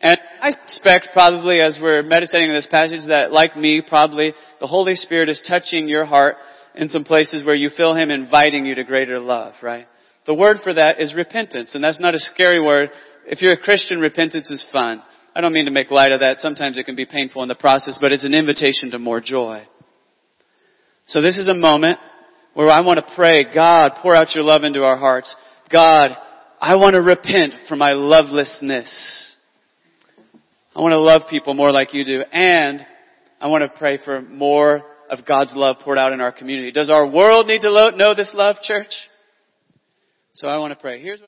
And 0.00 0.18
I 0.40 0.50
suspect 0.66 1.08
probably 1.12 1.60
as 1.60 1.78
we're 1.80 2.02
meditating 2.02 2.48
on 2.48 2.54
this 2.54 2.66
passage 2.70 3.00
that 3.08 3.32
like 3.32 3.56
me, 3.56 3.82
probably 3.86 4.32
the 4.58 4.66
Holy 4.66 4.94
Spirit 4.94 5.28
is 5.28 5.42
touching 5.46 5.88
your 5.88 6.06
heart 6.06 6.36
in 6.74 6.88
some 6.88 7.04
places 7.04 7.44
where 7.44 7.54
you 7.54 7.68
feel 7.76 7.94
Him 7.94 8.10
inviting 8.10 8.64
you 8.64 8.74
to 8.76 8.84
greater 8.84 9.20
love, 9.20 9.54
right? 9.62 9.86
The 10.26 10.34
word 10.34 10.58
for 10.62 10.72
that 10.72 11.00
is 11.00 11.14
repentance, 11.14 11.74
and 11.74 11.82
that's 11.84 12.00
not 12.00 12.14
a 12.14 12.18
scary 12.18 12.62
word. 12.62 12.90
If 13.26 13.42
you're 13.42 13.52
a 13.52 13.58
Christian, 13.60 14.00
repentance 14.00 14.50
is 14.50 14.64
fun. 14.72 15.02
I 15.34 15.40
don't 15.40 15.52
mean 15.52 15.66
to 15.66 15.70
make 15.70 15.90
light 15.90 16.12
of 16.12 16.20
that. 16.20 16.38
Sometimes 16.38 16.78
it 16.78 16.84
can 16.84 16.96
be 16.96 17.06
painful 17.06 17.42
in 17.42 17.48
the 17.48 17.54
process, 17.54 17.98
but 18.00 18.12
it's 18.12 18.24
an 18.24 18.34
invitation 18.34 18.90
to 18.92 18.98
more 18.98 19.20
joy. 19.20 19.66
So 21.06 21.20
this 21.20 21.36
is 21.36 21.48
a 21.48 21.54
moment 21.54 21.98
where 22.54 22.70
I 22.70 22.80
want 22.80 22.98
to 22.98 23.14
pray, 23.14 23.46
God, 23.54 23.92
pour 24.02 24.16
out 24.16 24.34
your 24.34 24.44
love 24.44 24.64
into 24.64 24.82
our 24.82 24.96
hearts. 24.96 25.34
God, 25.70 26.16
I 26.60 26.76
want 26.76 26.94
to 26.94 27.02
repent 27.02 27.54
for 27.68 27.76
my 27.76 27.92
lovelessness. 27.92 29.29
I 30.74 30.80
want 30.80 30.92
to 30.92 30.98
love 30.98 31.22
people 31.28 31.54
more 31.54 31.72
like 31.72 31.94
you 31.94 32.04
do. 32.04 32.22
And 32.32 32.84
I 33.40 33.48
want 33.48 33.62
to 33.62 33.78
pray 33.78 33.98
for 34.04 34.20
more 34.20 34.82
of 35.10 35.26
God's 35.26 35.52
love 35.54 35.76
poured 35.80 35.98
out 35.98 36.12
in 36.12 36.20
our 36.20 36.32
community. 36.32 36.70
Does 36.70 36.90
our 36.90 37.06
world 37.06 37.46
need 37.46 37.62
to 37.62 37.92
know 37.96 38.14
this 38.14 38.32
love, 38.34 38.56
church? 38.62 38.92
So 40.34 40.46
I 40.46 40.58
want 40.58 40.72
to 40.72 40.80
pray. 40.80 41.02
Here's 41.02 41.20